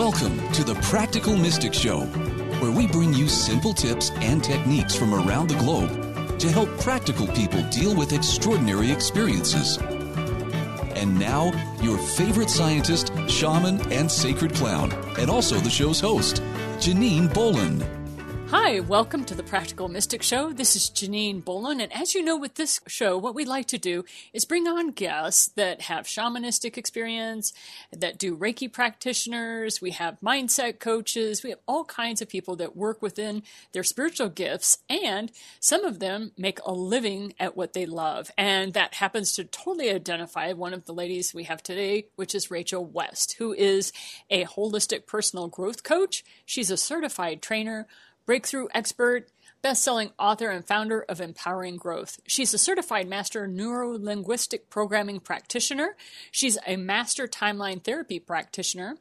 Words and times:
Welcome 0.00 0.50
to 0.52 0.64
the 0.64 0.76
Practical 0.76 1.36
Mystic 1.36 1.74
Show, 1.74 2.00
where 2.60 2.70
we 2.70 2.86
bring 2.86 3.12
you 3.12 3.28
simple 3.28 3.74
tips 3.74 4.08
and 4.12 4.42
techniques 4.42 4.96
from 4.96 5.12
around 5.12 5.48
the 5.48 5.56
globe 5.56 6.38
to 6.38 6.50
help 6.50 6.70
practical 6.80 7.26
people 7.26 7.62
deal 7.64 7.94
with 7.94 8.14
extraordinary 8.14 8.90
experiences. 8.90 9.76
And 10.96 11.18
now, 11.18 11.52
your 11.82 11.98
favorite 11.98 12.48
scientist, 12.48 13.12
shaman, 13.28 13.78
and 13.92 14.10
sacred 14.10 14.54
clown, 14.54 14.90
and 15.18 15.28
also 15.28 15.56
the 15.56 15.68
show's 15.68 16.00
host, 16.00 16.36
Janine 16.78 17.32
Bolon. 17.34 17.99
Hi, 18.52 18.80
welcome 18.80 19.24
to 19.26 19.34
the 19.36 19.44
Practical 19.44 19.86
Mystic 19.86 20.24
Show. 20.24 20.52
This 20.52 20.74
is 20.74 20.90
Janine 20.90 21.44
Bolon, 21.44 21.80
and 21.80 21.92
as 21.92 22.16
you 22.16 22.22
know, 22.24 22.36
with 22.36 22.56
this 22.56 22.80
show, 22.88 23.16
what 23.16 23.36
we 23.36 23.44
like 23.44 23.66
to 23.66 23.78
do 23.78 24.04
is 24.32 24.44
bring 24.44 24.66
on 24.66 24.90
guests 24.90 25.46
that 25.54 25.82
have 25.82 26.06
shamanistic 26.06 26.76
experience, 26.76 27.52
that 27.96 28.18
do 28.18 28.36
Reiki 28.36 28.70
practitioners, 28.70 29.80
we 29.80 29.92
have 29.92 30.18
mindset 30.20 30.80
coaches, 30.80 31.44
we 31.44 31.50
have 31.50 31.60
all 31.68 31.84
kinds 31.84 32.20
of 32.20 32.28
people 32.28 32.56
that 32.56 32.76
work 32.76 33.00
within 33.00 33.44
their 33.70 33.84
spiritual 33.84 34.28
gifts, 34.28 34.78
and 34.88 35.30
some 35.60 35.84
of 35.84 36.00
them 36.00 36.32
make 36.36 36.58
a 36.66 36.72
living 36.72 37.34
at 37.38 37.56
what 37.56 37.72
they 37.72 37.86
love. 37.86 38.32
And 38.36 38.74
that 38.74 38.94
happens 38.94 39.32
to 39.34 39.44
totally 39.44 39.90
identify 39.90 40.52
one 40.54 40.74
of 40.74 40.86
the 40.86 40.92
ladies 40.92 41.32
we 41.32 41.44
have 41.44 41.62
today, 41.62 42.06
which 42.16 42.34
is 42.34 42.50
Rachel 42.50 42.84
West, 42.84 43.36
who 43.38 43.52
is 43.52 43.92
a 44.28 44.44
holistic 44.44 45.06
personal 45.06 45.46
growth 45.46 45.84
coach. 45.84 46.24
She's 46.44 46.72
a 46.72 46.76
certified 46.76 47.42
trainer 47.42 47.86
breakthrough 48.30 48.68
expert, 48.72 49.28
best 49.60 49.82
selling 49.82 50.12
author, 50.16 50.50
and 50.50 50.64
founder 50.64 51.04
of 51.08 51.20
Empowering 51.20 51.76
Growth. 51.76 52.20
She's 52.28 52.54
a 52.54 52.58
certified 52.58 53.08
master 53.08 53.48
neuro 53.48 53.98
linguistic 53.98 54.70
programming 54.70 55.18
practitioner. 55.18 55.96
She's 56.30 56.56
a 56.64 56.76
master 56.76 57.26
timeline 57.26 57.82
therapy 57.82 58.20
practitioner 58.20 58.98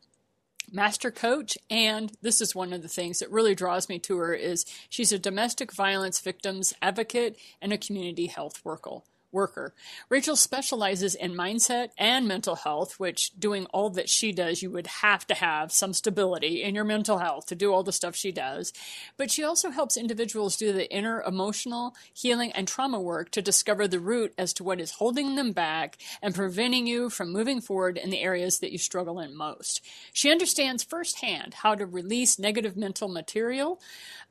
master 0.72 1.12
coach 1.12 1.58
and 1.70 2.12
this 2.22 2.42
is 2.42 2.54
one 2.54 2.74
of 2.74 2.84
the 2.84 2.88
things 2.88 3.18
that 3.20 3.32
really 3.32 3.56
draws 3.56 3.90
me 3.90 3.98
to 3.98 4.18
her 4.18 4.34
is 4.36 4.66
she's 4.88 5.12
a 5.12 5.18
domestic 5.18 5.74
violence 5.74 6.20
victims 6.20 6.76
advocate 6.80 7.36
and 7.60 7.74
a 7.74 7.78
community 7.78 8.28
health 8.28 8.64
worker 8.64 9.00
worker. 9.32 9.74
Rachel 10.10 10.36
specializes 10.36 11.16
in 11.16 11.34
mindset 11.34 11.90
and 11.98 12.28
mental 12.28 12.56
health, 12.56 13.00
which 13.00 13.32
doing 13.38 13.66
all 13.68 13.90
that 13.92 14.10
she 14.10 14.32
does, 14.32 14.62
you 14.62 14.72
would 14.72 14.88
have 14.88 15.26
to 15.28 15.34
have 15.34 15.72
some 15.72 15.94
stability 15.94 16.64
in 16.64 16.76
your 16.76 16.84
mental 16.84 17.20
health 17.20 17.46
to 17.48 17.56
do 17.56 17.72
all 17.72 17.84
the 17.84 17.92
stuff 17.92 18.16
she 18.16 18.32
does. 18.32 18.74
But 19.18 19.32
she 19.32 19.44
also 19.44 19.70
helps 19.70 19.98
individuals 19.98 20.58
do 20.58 20.74
the 20.74 20.92
inner 20.92 21.22
emotional 21.22 21.96
healing 22.14 22.52
and 22.54 22.68
trauma 22.68 23.00
work 23.00 23.32
to 23.32 23.42
discover 23.42 23.88
the 23.88 24.00
root 24.00 24.34
as 24.38 24.54
to 24.54 24.64
what 24.64 24.82
is 24.82 24.92
holding 24.92 25.36
them 25.36 25.52
back 25.52 25.98
and 26.22 26.36
preventing 26.36 26.88
you 26.88 27.10
from 27.10 27.32
moving 27.32 27.62
forward 27.62 27.98
in 27.98 28.10
the 28.10 28.22
areas 28.22 28.60
that 28.60 28.72
you 28.72 28.78
struggle 28.78 29.20
in 29.20 29.36
most. 29.36 29.82
She 30.14 30.32
understands 30.32 30.84
firsthand 30.84 31.56
how 31.56 31.76
to 31.76 31.86
release 31.86 32.40
negative 32.40 32.76
mental 32.76 33.08
material, 33.08 33.80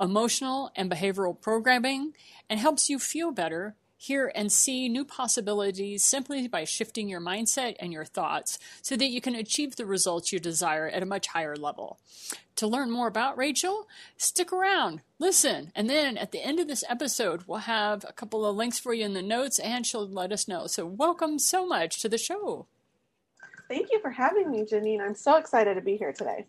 emotional 0.00 0.70
and 0.74 0.91
behavioral 0.91 1.41
programming, 1.41 2.14
and 2.48 2.58
helps 2.58 2.88
you 2.88 2.98
feel 2.98 3.30
better 3.30 3.76
hear 3.98 4.30
and 4.34 4.50
see 4.50 4.88
new 4.88 5.04
possibilities 5.04 6.04
simply 6.04 6.46
by 6.46 6.64
shifting 6.64 7.08
your 7.08 7.20
mindset 7.20 7.74
and 7.80 7.92
your 7.92 8.04
thoughts 8.04 8.58
so 8.80 8.96
that 8.96 9.10
you 9.10 9.20
can 9.20 9.34
achieve 9.34 9.74
the 9.77 9.84
results 9.84 10.32
you 10.32 10.38
desire 10.38 10.86
at 10.86 11.02
a 11.02 11.06
much 11.06 11.27
higher 11.27 11.56
level. 11.56 11.98
To 12.56 12.69
learn 12.69 12.91
more 12.91 13.08
about 13.08 13.36
Rachel, 13.36 13.88
stick 14.16 14.52
around, 14.52 15.02
listen, 15.19 15.72
and 15.74 15.91
then 15.91 16.16
at 16.16 16.30
the 16.30 16.44
end 16.44 16.60
of 16.60 16.69
this 16.69 16.84
episode, 16.88 17.42
we'll 17.46 17.58
have 17.58 18.04
a 18.08 18.12
couple 18.12 18.46
of 18.46 18.56
links 18.56 18.78
for 18.78 18.94
you 18.94 19.04
in 19.04 19.14
the 19.14 19.22
notes 19.22 19.58
and 19.58 19.84
she'll 19.84 20.08
let 20.08 20.32
us 20.32 20.46
know. 20.46 20.69
So, 20.69 20.86
welcome 20.86 21.38
so 21.38 21.66
much 21.66 22.00
to 22.00 22.08
the 22.08 22.19
show. 22.19 22.66
Thank 23.69 23.88
you 23.91 24.00
for 24.00 24.10
having 24.10 24.50
me, 24.50 24.62
Janine. 24.62 25.00
I'm 25.00 25.14
so 25.14 25.36
excited 25.36 25.74
to 25.74 25.80
be 25.80 25.96
here 25.96 26.12
today 26.12 26.46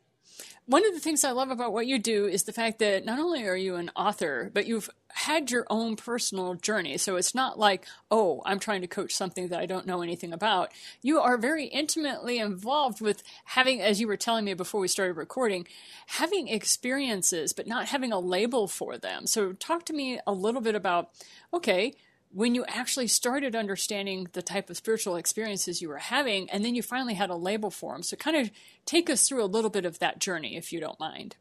one 0.70 0.86
of 0.86 0.94
the 0.94 1.00
things 1.00 1.24
I 1.24 1.32
love 1.32 1.50
about 1.50 1.74
what 1.74 1.88
you 1.88 1.98
do 1.98 2.28
is 2.28 2.44
the 2.44 2.54
fact 2.54 2.78
that 2.78 3.04
not 3.04 3.18
only 3.18 3.44
are 3.44 3.56
you 3.56 3.76
an 3.78 3.90
author, 3.96 4.52
but 4.54 4.68
you've 4.68 4.88
had 5.08 5.50
your 5.50 5.66
own 5.68 5.96
personal 5.96 6.54
journey. 6.54 6.96
So 7.00 7.16
it's 7.16 7.34
not 7.34 7.58
like, 7.58 7.88
oh, 8.12 8.44
I'm 8.46 8.60
trying 8.60 8.82
to 8.82 8.88
coach 8.88 9.16
something 9.16 9.48
that 9.48 9.60
I 9.60 9.66
don't 9.66 9.88
know 9.88 10.04
anything 10.04 10.32
about. 10.32 10.72
You 11.02 11.22
are 11.22 11.40
very 11.40 11.66
intimately 11.66 12.38
involved 12.38 13.02
with 13.02 13.24
having, 13.46 13.82
as 13.82 14.00
you 14.00 14.08
were 14.08 14.16
telling 14.16 14.46
me 14.46 14.54
before 14.54 14.80
we 14.80 14.88
started 14.88 15.18
recording, 15.18 15.66
having 16.06 16.48
experiences, 16.48 17.52
but 17.52 17.66
not 17.66 17.88
having 17.88 18.12
a 18.12 18.20
label 18.20 18.68
for 18.68 18.96
them. 18.96 19.26
So 19.26 19.54
talk 19.54 19.86
to 19.86 19.94
me 19.94 20.20
a 20.28 20.34
little 20.34 20.62
bit 20.62 20.76
about, 20.76 21.10
okay, 21.52 21.96
when 22.32 22.54
you 22.54 22.64
actually 22.68 23.08
started 23.08 23.56
understanding 23.56 24.28
the 24.34 24.42
type 24.42 24.70
of 24.70 24.78
spiritual 24.78 25.16
experiences 25.16 25.82
you 25.82 25.90
were 25.90 25.98
having, 25.98 26.50
and 26.50 26.64
then 26.64 26.76
you 26.76 26.84
finally 26.84 27.16
had 27.16 27.30
a 27.30 27.36
label 27.36 27.72
for 27.72 27.94
them. 27.94 28.04
So, 28.04 28.16
kind 28.16 28.38
of 28.38 28.52
take 28.86 29.10
us 29.10 29.28
through 29.28 29.44
a 29.44 29.46
little 29.46 29.70
bit 29.70 29.86
of 29.86 30.00
that 30.00 30.20
journey, 30.20 30.56
if 30.56 30.72
you 30.72 30.80
don't 30.80 31.00
mind. 31.00 31.36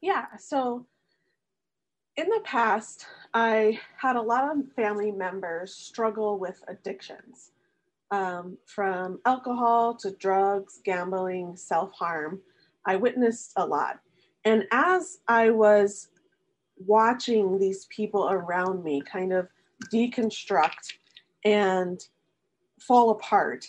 Yeah. 0.00 0.26
So, 0.38 0.86
in 2.16 2.28
the 2.28 2.40
past, 2.44 3.06
I 3.32 3.80
had 3.96 4.16
a 4.16 4.22
lot 4.22 4.50
of 4.50 4.72
family 4.74 5.12
members 5.12 5.74
struggle 5.74 6.38
with 6.38 6.62
addictions 6.68 7.52
um, 8.10 8.58
from 8.66 9.20
alcohol 9.24 9.94
to 9.96 10.10
drugs, 10.10 10.80
gambling, 10.84 11.56
self 11.56 11.92
harm. 11.92 12.40
I 12.84 12.96
witnessed 12.96 13.52
a 13.56 13.64
lot. 13.64 14.00
And 14.44 14.64
as 14.72 15.20
I 15.28 15.50
was 15.50 16.08
watching 16.84 17.58
these 17.58 17.86
people 17.86 18.28
around 18.28 18.82
me 18.82 19.00
kind 19.00 19.32
of 19.32 19.48
deconstruct 19.90 20.94
and 21.44 22.04
fall 22.78 23.10
apart. 23.10 23.66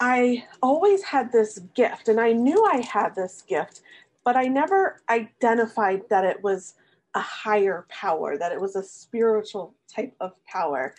I 0.00 0.44
always 0.62 1.02
had 1.02 1.30
this 1.30 1.60
gift, 1.74 2.08
and 2.08 2.20
I 2.20 2.32
knew 2.32 2.64
I 2.64 2.78
had 2.78 3.14
this 3.14 3.42
gift, 3.42 3.82
but 4.24 4.36
I 4.36 4.44
never 4.44 5.02
identified 5.08 6.02
that 6.10 6.24
it 6.24 6.42
was 6.42 6.74
a 7.14 7.20
higher 7.20 7.86
power, 7.88 8.36
that 8.36 8.52
it 8.52 8.60
was 8.60 8.74
a 8.74 8.82
spiritual 8.82 9.74
type 9.88 10.14
of 10.20 10.32
power. 10.46 10.94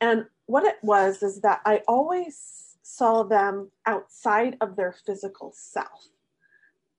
And 0.00 0.24
what 0.46 0.64
it 0.64 0.78
was 0.82 1.22
is 1.22 1.40
that 1.42 1.60
I 1.66 1.82
always 1.86 2.78
saw 2.82 3.22
them 3.22 3.70
outside 3.84 4.56
of 4.62 4.76
their 4.76 4.92
physical 4.92 5.52
self, 5.54 6.08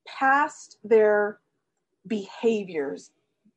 past 0.07 0.77
their 0.83 1.39
behaviors 2.05 3.11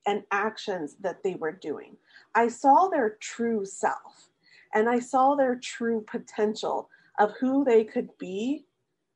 and 0.07 0.23
actions 0.31 0.97
that 1.01 1.23
they 1.23 1.35
were 1.35 1.53
doing. 1.53 1.97
I 2.35 2.49
saw 2.49 2.89
their 2.89 3.17
true 3.21 3.65
self 3.65 4.31
and 4.75 4.89
I 4.89 4.99
saw 4.99 5.35
their 5.35 5.57
true 5.57 6.05
potential 6.07 6.89
of 7.19 7.33
who 7.39 7.65
they 7.65 7.85
could 7.85 8.09
be 8.19 8.65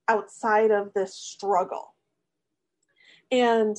outside 0.09 0.71
of 0.71 0.93
this 0.95 1.15
struggle. 1.15 1.95
And 3.31 3.77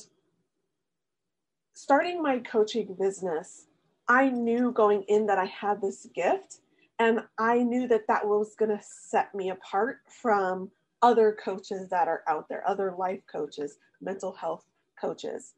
starting 1.74 2.22
my 2.22 2.40
coaching 2.40 2.96
business, 2.98 3.66
I 4.08 4.28
knew 4.28 4.72
going 4.72 5.02
in 5.04 5.26
that 5.26 5.38
I 5.38 5.46
had 5.46 5.80
this 5.80 6.06
gift 6.14 6.60
and 6.98 7.20
I 7.38 7.62
knew 7.62 7.86
that 7.88 8.08
that 8.08 8.26
was 8.26 8.54
going 8.56 8.76
to 8.76 8.82
set 8.82 9.34
me 9.34 9.50
apart 9.50 10.00
from 10.08 10.70
other 11.02 11.36
coaches 11.42 11.88
that 11.90 12.08
are 12.08 12.24
out 12.26 12.48
there, 12.48 12.66
other 12.68 12.94
life 12.98 13.20
coaches, 13.30 13.78
mental 14.00 14.32
health 14.32 14.64
coaches. 15.00 15.54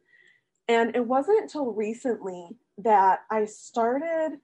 And 0.71 0.95
it 0.95 1.05
wasn't 1.05 1.43
until 1.43 1.73
recently 1.73 2.57
that 2.79 3.25
I 3.29 3.45
started 3.47 4.39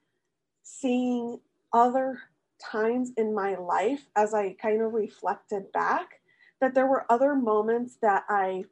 seeing 0.64 1.38
other 1.72 2.18
times 2.60 3.12
in 3.16 3.32
my 3.32 3.54
life 3.54 4.08
as 4.16 4.34
I 4.34 4.56
kind 4.60 4.82
of 4.82 4.92
reflected 4.92 5.70
back 5.70 6.20
that 6.60 6.74
there 6.74 6.88
were 6.88 7.06
other 7.12 7.36
moments 7.36 7.98
that 8.02 8.24
I 8.28 8.64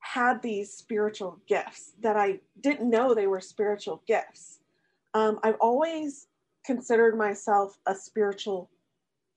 had 0.00 0.42
these 0.42 0.72
spiritual 0.72 1.38
gifts 1.46 1.92
that 2.00 2.16
I 2.16 2.40
didn't 2.60 2.90
know 2.90 3.14
they 3.14 3.28
were 3.28 3.40
spiritual 3.40 4.02
gifts. 4.08 4.58
Um, 5.14 5.38
I've 5.44 5.60
always 5.60 6.26
considered 6.66 7.16
myself 7.16 7.78
a 7.86 7.94
spiritual 7.94 8.68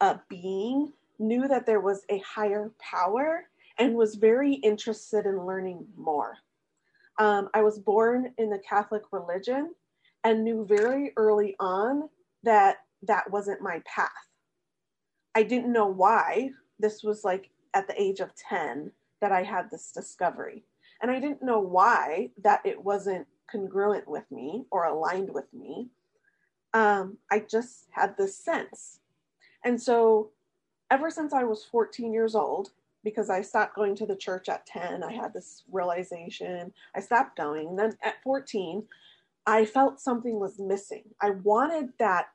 uh, 0.01 0.17
being, 0.29 0.91
knew 1.19 1.47
that 1.47 1.67
there 1.67 1.79
was 1.79 2.05
a 2.09 2.17
higher 2.25 2.71
power, 2.79 3.43
and 3.77 3.93
was 3.93 4.15
very 4.15 4.55
interested 4.55 5.27
in 5.27 5.45
learning 5.45 5.85
more. 5.95 6.39
Um, 7.19 7.49
I 7.53 7.61
was 7.61 7.79
born 7.79 8.33
in 8.37 8.49
the 8.49 8.59
Catholic 8.67 9.03
religion 9.11 9.73
and 10.23 10.43
knew 10.43 10.65
very 10.65 11.13
early 11.17 11.55
on 11.59 12.09
that 12.43 12.77
that 13.03 13.29
wasn't 13.29 13.61
my 13.61 13.81
path. 13.85 14.09
I 15.35 15.43
didn't 15.43 15.71
know 15.71 15.87
why. 15.87 16.51
This 16.79 17.03
was 17.03 17.23
like 17.23 17.49
at 17.73 17.87
the 17.87 18.01
age 18.01 18.19
of 18.19 18.35
10 18.35 18.91
that 19.21 19.31
I 19.31 19.43
had 19.43 19.69
this 19.69 19.91
discovery. 19.91 20.63
And 21.01 21.11
I 21.11 21.19
didn't 21.19 21.43
know 21.43 21.59
why 21.59 22.29
that 22.43 22.61
it 22.65 22.81
wasn't 22.81 23.27
congruent 23.51 24.07
with 24.07 24.29
me 24.31 24.65
or 24.71 24.85
aligned 24.85 25.33
with 25.33 25.51
me. 25.53 25.89
Um, 26.73 27.17
I 27.31 27.39
just 27.39 27.87
had 27.91 28.17
this 28.17 28.37
sense. 28.37 28.99
And 29.63 29.81
so, 29.81 30.31
ever 30.89 31.09
since 31.09 31.33
I 31.33 31.43
was 31.43 31.63
14 31.63 32.13
years 32.13 32.35
old, 32.35 32.71
because 33.03 33.29
I 33.29 33.41
stopped 33.41 33.75
going 33.75 33.95
to 33.95 34.05
the 34.05 34.15
church 34.15 34.49
at 34.49 34.65
10. 34.65 35.03
I 35.03 35.13
had 35.13 35.33
this 35.33 35.63
realization. 35.71 36.73
I 36.95 36.99
stopped 36.99 37.37
going. 37.37 37.69
And 37.69 37.79
then 37.79 37.97
at 38.03 38.21
14, 38.23 38.83
I 39.45 39.65
felt 39.65 39.99
something 39.99 40.39
was 40.39 40.59
missing. 40.59 41.03
I 41.21 41.31
wanted 41.31 41.89
that 41.99 42.27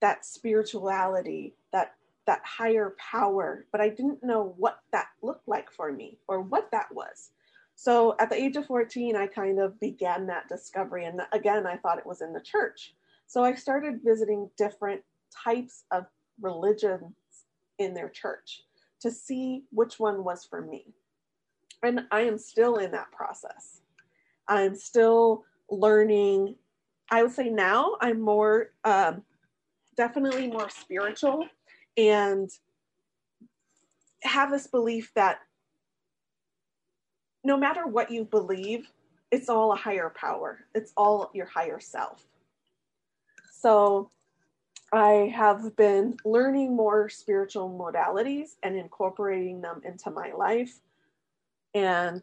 that 0.00 0.26
spirituality, 0.26 1.54
that 1.72 1.94
that 2.26 2.42
higher 2.44 2.94
power, 2.98 3.66
but 3.70 3.80
I 3.80 3.88
didn't 3.88 4.22
know 4.22 4.54
what 4.56 4.80
that 4.92 5.08
looked 5.22 5.46
like 5.46 5.70
for 5.70 5.92
me 5.92 6.18
or 6.28 6.40
what 6.40 6.70
that 6.72 6.86
was. 6.92 7.30
So 7.76 8.14
at 8.18 8.30
the 8.30 8.36
age 8.36 8.56
of 8.56 8.66
14, 8.66 9.16
I 9.16 9.26
kind 9.26 9.58
of 9.58 9.78
began 9.80 10.26
that 10.26 10.48
discovery. 10.48 11.04
And 11.06 11.20
again, 11.32 11.66
I 11.66 11.76
thought 11.76 11.98
it 11.98 12.06
was 12.06 12.22
in 12.22 12.32
the 12.32 12.40
church. 12.40 12.94
So 13.26 13.42
I 13.42 13.54
started 13.54 14.00
visiting 14.04 14.50
different 14.56 15.02
types 15.44 15.84
of 15.90 16.06
religions 16.40 17.14
in 17.78 17.94
their 17.94 18.08
church 18.08 18.62
to 19.04 19.10
see 19.10 19.64
which 19.70 20.00
one 20.00 20.24
was 20.24 20.46
for 20.46 20.62
me. 20.62 20.94
And 21.82 22.06
I 22.10 22.22
am 22.22 22.38
still 22.38 22.76
in 22.76 22.90
that 22.92 23.12
process. 23.12 23.82
I'm 24.48 24.74
still 24.74 25.44
learning. 25.70 26.56
I 27.10 27.22
would 27.22 27.32
say 27.32 27.50
now 27.50 27.96
I'm 28.00 28.18
more, 28.18 28.70
um, 28.82 29.22
definitely 29.94 30.46
more 30.46 30.70
spiritual 30.70 31.46
and 31.98 32.48
have 34.22 34.50
this 34.50 34.68
belief 34.68 35.12
that 35.16 35.40
no 37.44 37.58
matter 37.58 37.86
what 37.86 38.10
you 38.10 38.24
believe, 38.24 38.90
it's 39.30 39.50
all 39.50 39.70
a 39.72 39.76
higher 39.76 40.14
power, 40.16 40.60
it's 40.74 40.94
all 40.96 41.30
your 41.34 41.46
higher 41.46 41.78
self. 41.78 42.26
So 43.52 44.10
I 44.94 45.32
have 45.34 45.76
been 45.76 46.16
learning 46.24 46.76
more 46.76 47.08
spiritual 47.08 47.70
modalities 47.70 48.50
and 48.62 48.76
incorporating 48.76 49.60
them 49.60 49.80
into 49.84 50.10
my 50.10 50.32
life. 50.32 50.74
And 51.74 52.22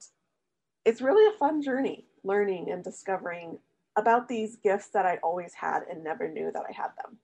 it's 0.85 1.01
really 1.01 1.33
a 1.33 1.37
fun 1.37 1.61
journey 1.61 2.05
learning 2.23 2.71
and 2.71 2.83
discovering 2.83 3.59
about 3.95 4.27
these 4.27 4.55
gifts 4.57 4.87
that 4.89 5.05
I 5.05 5.17
always 5.23 5.53
had 5.53 5.81
and 5.89 6.03
never 6.03 6.29
knew 6.29 6.51
that 6.51 6.63
I 6.67 6.71
had 6.71 6.89
them. 7.03 7.17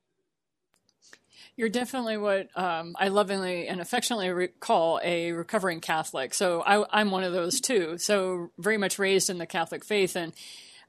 You're 1.55 1.69
definitely 1.69 2.17
what 2.17 2.49
um, 2.57 2.95
I 2.99 3.07
lovingly 3.07 3.67
and 3.67 3.79
affectionately 3.79 4.29
recall 4.29 4.99
a 5.03 5.31
recovering 5.31 5.79
Catholic. 5.79 6.33
So 6.33 6.61
I, 6.61 6.85
I'm 6.91 7.09
one 7.09 7.23
of 7.23 7.33
those 7.33 7.61
too. 7.61 7.97
So 7.97 8.51
very 8.57 8.77
much 8.77 8.99
raised 8.99 9.29
in 9.29 9.37
the 9.37 9.45
Catholic 9.45 9.85
faith. 9.85 10.15
And 10.15 10.33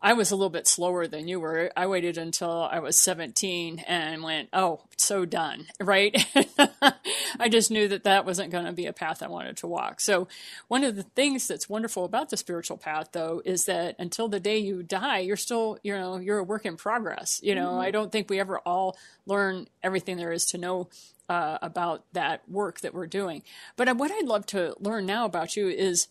I 0.00 0.12
was 0.12 0.30
a 0.30 0.36
little 0.36 0.50
bit 0.50 0.68
slower 0.68 1.08
than 1.08 1.26
you 1.26 1.40
were. 1.40 1.72
I 1.76 1.86
waited 1.86 2.18
until 2.18 2.68
I 2.70 2.78
was 2.78 2.98
17 2.98 3.80
and 3.80 4.22
went, 4.22 4.48
oh, 4.52 4.82
so 4.96 5.24
done, 5.24 5.66
right? 5.80 6.14
I 7.40 7.48
just 7.48 7.70
knew 7.70 7.88
that 7.88 8.04
that 8.04 8.24
wasn't 8.24 8.52
going 8.52 8.66
to 8.66 8.72
be 8.72 8.86
a 8.86 8.92
path 8.92 9.22
I 9.22 9.28
wanted 9.28 9.56
to 9.58 9.66
walk. 9.66 10.00
So, 10.00 10.28
one 10.68 10.84
of 10.84 10.94
the 10.94 11.02
things 11.02 11.48
that's 11.48 11.68
wonderful 11.68 12.04
about 12.04 12.30
the 12.30 12.36
spiritual 12.36 12.76
path, 12.76 13.08
though, 13.12 13.42
is 13.44 13.64
that 13.64 13.96
until 13.98 14.28
the 14.28 14.40
day 14.40 14.58
you 14.58 14.82
die, 14.82 15.18
you're 15.18 15.36
still, 15.36 15.78
you 15.82 15.92
know, 15.92 16.18
you're 16.18 16.38
a 16.38 16.44
work 16.44 16.64
in 16.64 16.76
progress. 16.76 17.40
You 17.42 17.54
know, 17.54 17.70
mm-hmm. 17.70 17.80
I 17.80 17.90
don't 17.90 18.12
think 18.12 18.30
we 18.30 18.38
ever 18.38 18.58
all 18.60 18.96
learn 19.26 19.66
everything 19.82 20.16
there 20.16 20.32
is 20.32 20.46
to 20.46 20.58
know 20.58 20.88
uh, 21.28 21.58
about 21.60 22.04
that 22.12 22.48
work 22.48 22.80
that 22.80 22.94
we're 22.94 23.06
doing. 23.06 23.42
But 23.76 23.96
what 23.96 24.10
I'd 24.10 24.26
love 24.26 24.46
to 24.46 24.74
learn 24.78 25.06
now 25.06 25.24
about 25.24 25.56
you 25.56 25.68
is 25.68 26.08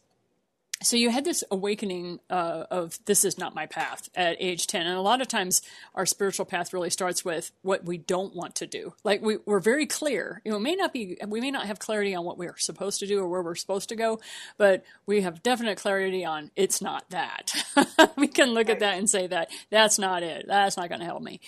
so 0.81 0.95
you 0.95 1.09
had 1.09 1.25
this 1.25 1.43
awakening 1.49 2.19
uh, 2.29 2.65
of 2.69 2.99
this 3.05 3.25
is 3.25 3.37
not 3.37 3.55
my 3.55 3.65
path 3.65 4.09
at 4.15 4.37
age 4.39 4.67
10 4.67 4.85
and 4.85 4.95
a 4.95 5.01
lot 5.01 5.21
of 5.21 5.27
times 5.27 5.61
our 5.95 6.05
spiritual 6.05 6.45
path 6.45 6.73
really 6.73 6.89
starts 6.89 7.25
with 7.25 7.51
what 7.61 7.85
we 7.85 7.97
don't 7.97 8.35
want 8.35 8.55
to 8.55 8.67
do. 8.67 8.93
Like 9.03 9.21
we, 9.21 9.37
we're 9.45 9.59
very 9.59 9.85
clear. 9.85 10.41
You 10.45 10.51
know 10.51 10.59
may 10.59 10.75
not 10.75 10.93
be 10.93 11.17
we 11.27 11.41
may 11.41 11.51
not 11.51 11.65
have 11.65 11.79
clarity 11.79 12.13
on 12.15 12.25
what 12.25 12.37
we're 12.37 12.57
supposed 12.57 12.99
to 12.99 13.07
do 13.07 13.19
or 13.19 13.27
where 13.27 13.41
we're 13.41 13.55
supposed 13.55 13.89
to 13.89 13.95
go 13.95 14.19
but 14.57 14.83
we 15.05 15.21
have 15.21 15.43
definite 15.43 15.77
clarity 15.77 16.25
on 16.25 16.51
it's 16.55 16.81
not 16.81 17.09
that. 17.09 17.53
We 18.17 18.27
can 18.27 18.49
look 18.49 18.67
right. 18.67 18.75
at 18.75 18.79
that 18.79 18.97
and 18.97 19.09
say 19.09 19.27
that 19.27 19.49
that's 19.69 19.99
not 19.99 20.23
it. 20.23 20.45
That's 20.47 20.77
not 20.77 20.89
going 20.89 20.99
to 20.99 21.05
help 21.05 21.21
me 21.21 21.39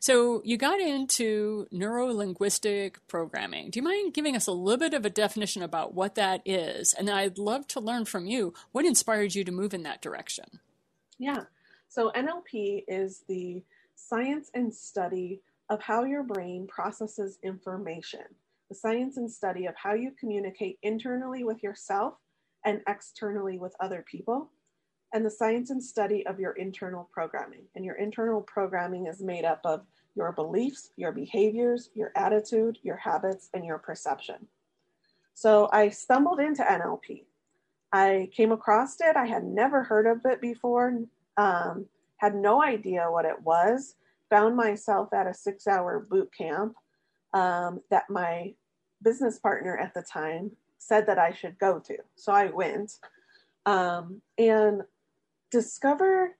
so 0.00 0.40
you 0.46 0.56
got 0.56 0.80
into 0.80 1.66
neuro 1.70 2.06
linguistic 2.06 3.06
programming. 3.06 3.68
Do 3.70 3.78
you 3.78 3.82
mind 3.82 4.14
giving 4.14 4.34
us 4.34 4.46
a 4.46 4.52
little 4.52 4.78
bit 4.78 4.94
of 4.94 5.04
a 5.04 5.10
definition 5.10 5.62
about 5.62 5.92
what 5.92 6.14
that 6.14 6.40
is? 6.46 6.94
And 6.94 7.10
I'd 7.10 7.36
love 7.36 7.66
to 7.68 7.80
learn 7.80 8.06
from 8.06 8.24
you 8.24 8.54
what 8.72 8.86
inspired 8.86 9.34
you 9.34 9.44
to 9.44 9.52
move 9.52 9.74
in 9.74 9.82
that 9.82 10.00
direction. 10.00 10.60
Yeah. 11.18 11.44
So 11.90 12.10
NLP 12.16 12.84
is 12.88 13.24
the 13.28 13.62
science 13.94 14.50
and 14.54 14.74
study 14.74 15.42
of 15.68 15.82
how 15.82 16.04
your 16.04 16.22
brain 16.22 16.66
processes 16.66 17.38
information, 17.42 18.24
the 18.70 18.74
science 18.74 19.18
and 19.18 19.30
study 19.30 19.66
of 19.66 19.74
how 19.76 19.92
you 19.92 20.12
communicate 20.18 20.78
internally 20.82 21.44
with 21.44 21.62
yourself 21.62 22.14
and 22.64 22.80
externally 22.88 23.58
with 23.58 23.74
other 23.80 24.02
people, 24.10 24.50
and 25.12 25.24
the 25.24 25.30
science 25.30 25.70
and 25.70 25.82
study 25.82 26.26
of 26.26 26.38
your 26.38 26.52
internal 26.52 27.08
programming. 27.12 27.62
And 27.74 27.84
your 27.84 27.96
internal 27.96 28.40
programming 28.40 29.06
is 29.06 29.20
made 29.20 29.44
up 29.44 29.60
of 29.64 29.82
your 30.14 30.32
beliefs, 30.32 30.90
your 30.96 31.12
behaviors, 31.12 31.90
your 31.94 32.12
attitude, 32.16 32.78
your 32.82 32.96
habits, 32.96 33.48
and 33.54 33.64
your 33.64 33.78
perception. 33.78 34.46
So 35.34 35.68
I 35.72 35.88
stumbled 35.88 36.40
into 36.40 36.62
NLP. 36.62 37.24
I 37.92 38.28
came 38.34 38.52
across 38.52 39.00
it. 39.00 39.16
I 39.16 39.26
had 39.26 39.44
never 39.44 39.82
heard 39.82 40.06
of 40.06 40.24
it 40.24 40.40
before, 40.40 40.98
um, 41.36 41.86
had 42.18 42.34
no 42.34 42.62
idea 42.62 43.10
what 43.10 43.24
it 43.24 43.40
was. 43.42 43.96
Found 44.30 44.56
myself 44.56 45.12
at 45.12 45.26
a 45.26 45.34
six 45.34 45.66
hour 45.66 46.06
boot 46.08 46.30
camp 46.36 46.74
um, 47.32 47.80
that 47.90 48.08
my 48.08 48.54
business 49.02 49.38
partner 49.38 49.76
at 49.76 49.94
the 49.94 50.02
time 50.02 50.52
said 50.78 51.06
that 51.06 51.18
I 51.18 51.32
should 51.32 51.58
go 51.58 51.80
to. 51.80 51.96
So 52.14 52.32
I 52.32 52.46
went 52.46 52.92
um, 53.66 54.20
and 54.38 54.82
discovered 55.50 56.34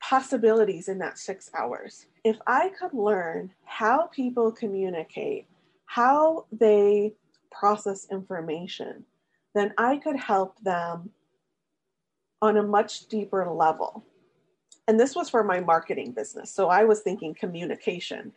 possibilities 0.00 0.88
in 0.88 0.98
that 0.98 1.18
six 1.18 1.50
hours. 1.56 2.06
If 2.24 2.38
I 2.46 2.70
could 2.78 2.92
learn 2.92 3.52
how 3.64 4.08
people 4.08 4.52
communicate, 4.52 5.46
how 5.86 6.46
they 6.52 7.14
process 7.50 8.06
information, 8.10 9.04
then 9.54 9.72
I 9.78 9.96
could 9.98 10.16
help 10.16 10.58
them 10.60 11.10
on 12.42 12.56
a 12.56 12.62
much 12.62 13.06
deeper 13.08 13.48
level. 13.50 14.04
And 14.86 15.00
this 15.00 15.14
was 15.16 15.30
for 15.30 15.42
my 15.42 15.60
marketing 15.60 16.12
business. 16.12 16.50
So 16.50 16.68
I 16.68 16.84
was 16.84 17.00
thinking 17.00 17.34
communication. 17.34 18.32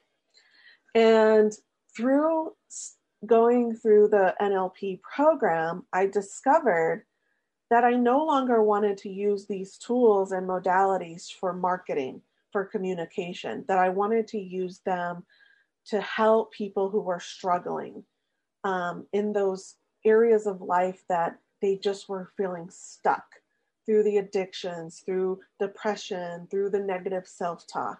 And 0.95 1.51
through 1.95 2.53
going 3.25 3.75
through 3.75 4.09
the 4.09 4.35
NLP 4.39 5.01
program, 5.01 5.85
I 5.91 6.06
discovered 6.06 7.03
that 7.69 7.84
I 7.84 7.92
no 7.92 8.24
longer 8.25 8.64
wanted 8.64 8.98
to 9.00 9.10
use 9.10 9.46
these 9.46 9.78
tools 9.78 10.31
and 10.31 10.48
modalities 10.48 11.31
for 11.31 11.54
marketing, 11.54 12.22
for 12.52 12.66
communication, 12.66 13.66
that 13.68 13.78
I 13.78 13.90
wanted 13.90 14.28
to 14.30 14.40
use 14.40 14.80
them 14.86 15.24
to 15.88 16.02
help 16.02 16.54
people 16.54 16.90
who 16.90 17.02
were 17.02 17.19
struggling 17.19 18.04
um, 18.64 19.06
in 19.13 19.34
those 19.34 19.75
areas 20.06 20.48
of 20.48 20.62
life 20.62 21.03
that 21.10 21.38
they 21.62 21.77
just 21.77 22.08
were 22.08 22.32
feeling 22.38 22.70
stuck 22.70 23.25
through 23.86 24.03
the 24.03 24.18
addictions, 24.18 25.01
through 25.06 25.39
depression, 25.60 26.48
through 26.51 26.70
the 26.70 26.80
negative 26.80 27.27
self 27.27 27.65
talk, 27.68 28.00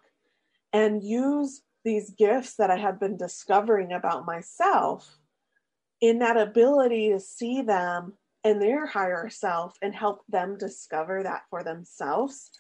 and 0.74 1.03
use 1.03 1.62
these 1.84 2.12
gifts 2.12 2.56
that 2.56 2.70
I 2.70 2.77
had 2.77 3.00
been 3.00 3.15
discovering 3.15 3.94
about 3.94 4.25
myself 4.25 5.18
in 6.01 6.20
that 6.20 6.38
ability 6.38 7.12
to 7.12 7.20
see 7.20 7.62
them 7.62 8.13
and 8.48 8.62
their 8.62 8.86
higher 8.86 9.30
self 9.30 9.77
and 9.82 9.94
help 9.94 10.24
them 10.30 10.58
discover 10.58 11.22
that 11.22 11.44
for 11.50 11.63
themselves 11.63 12.51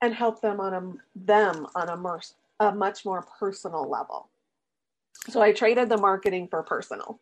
and 0.00 0.14
help 0.14 0.40
them 0.40 0.58
on 0.58 0.74
a 0.74 0.92
them 1.14 1.66
on 1.74 1.90
a, 1.90 1.96
more, 1.96 2.20
a 2.60 2.74
much 2.74 3.04
more 3.04 3.26
personal 3.38 3.88
level 3.88 4.30
so 5.28 5.42
i 5.42 5.52
traded 5.52 5.90
the 5.90 5.98
marketing 5.98 6.48
for 6.48 6.62
personal 6.62 7.20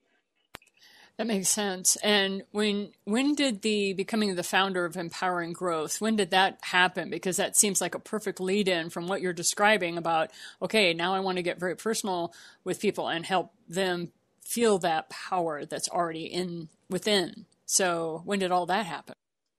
that 1.18 1.26
makes 1.26 1.50
sense. 1.50 1.96
And 1.96 2.42
when 2.52 2.92
when 3.04 3.34
did 3.34 3.60
the 3.60 3.92
becoming 3.92 4.34
the 4.34 4.42
founder 4.42 4.86
of 4.86 4.96
Empowering 4.96 5.52
Growth? 5.52 6.00
When 6.00 6.16
did 6.16 6.30
that 6.30 6.58
happen? 6.62 7.10
Because 7.10 7.36
that 7.36 7.54
seems 7.54 7.82
like 7.82 7.94
a 7.94 8.00
perfect 8.00 8.40
lead 8.40 8.66
in 8.66 8.88
from 8.88 9.06
what 9.06 9.20
you're 9.20 9.34
describing 9.34 9.98
about. 9.98 10.30
Okay, 10.62 10.94
now 10.94 11.14
I 11.14 11.20
want 11.20 11.36
to 11.36 11.42
get 11.42 11.60
very 11.60 11.76
personal 11.76 12.32
with 12.64 12.80
people 12.80 13.08
and 13.08 13.26
help 13.26 13.52
them 13.68 14.10
feel 14.42 14.78
that 14.78 15.08
power 15.08 15.64
that's 15.64 15.88
already 15.88 16.24
in 16.24 16.68
within. 16.92 17.46
So 17.66 18.22
when 18.24 18.38
did 18.38 18.52
all 18.52 18.66
that 18.66 18.86
happen? 18.86 19.14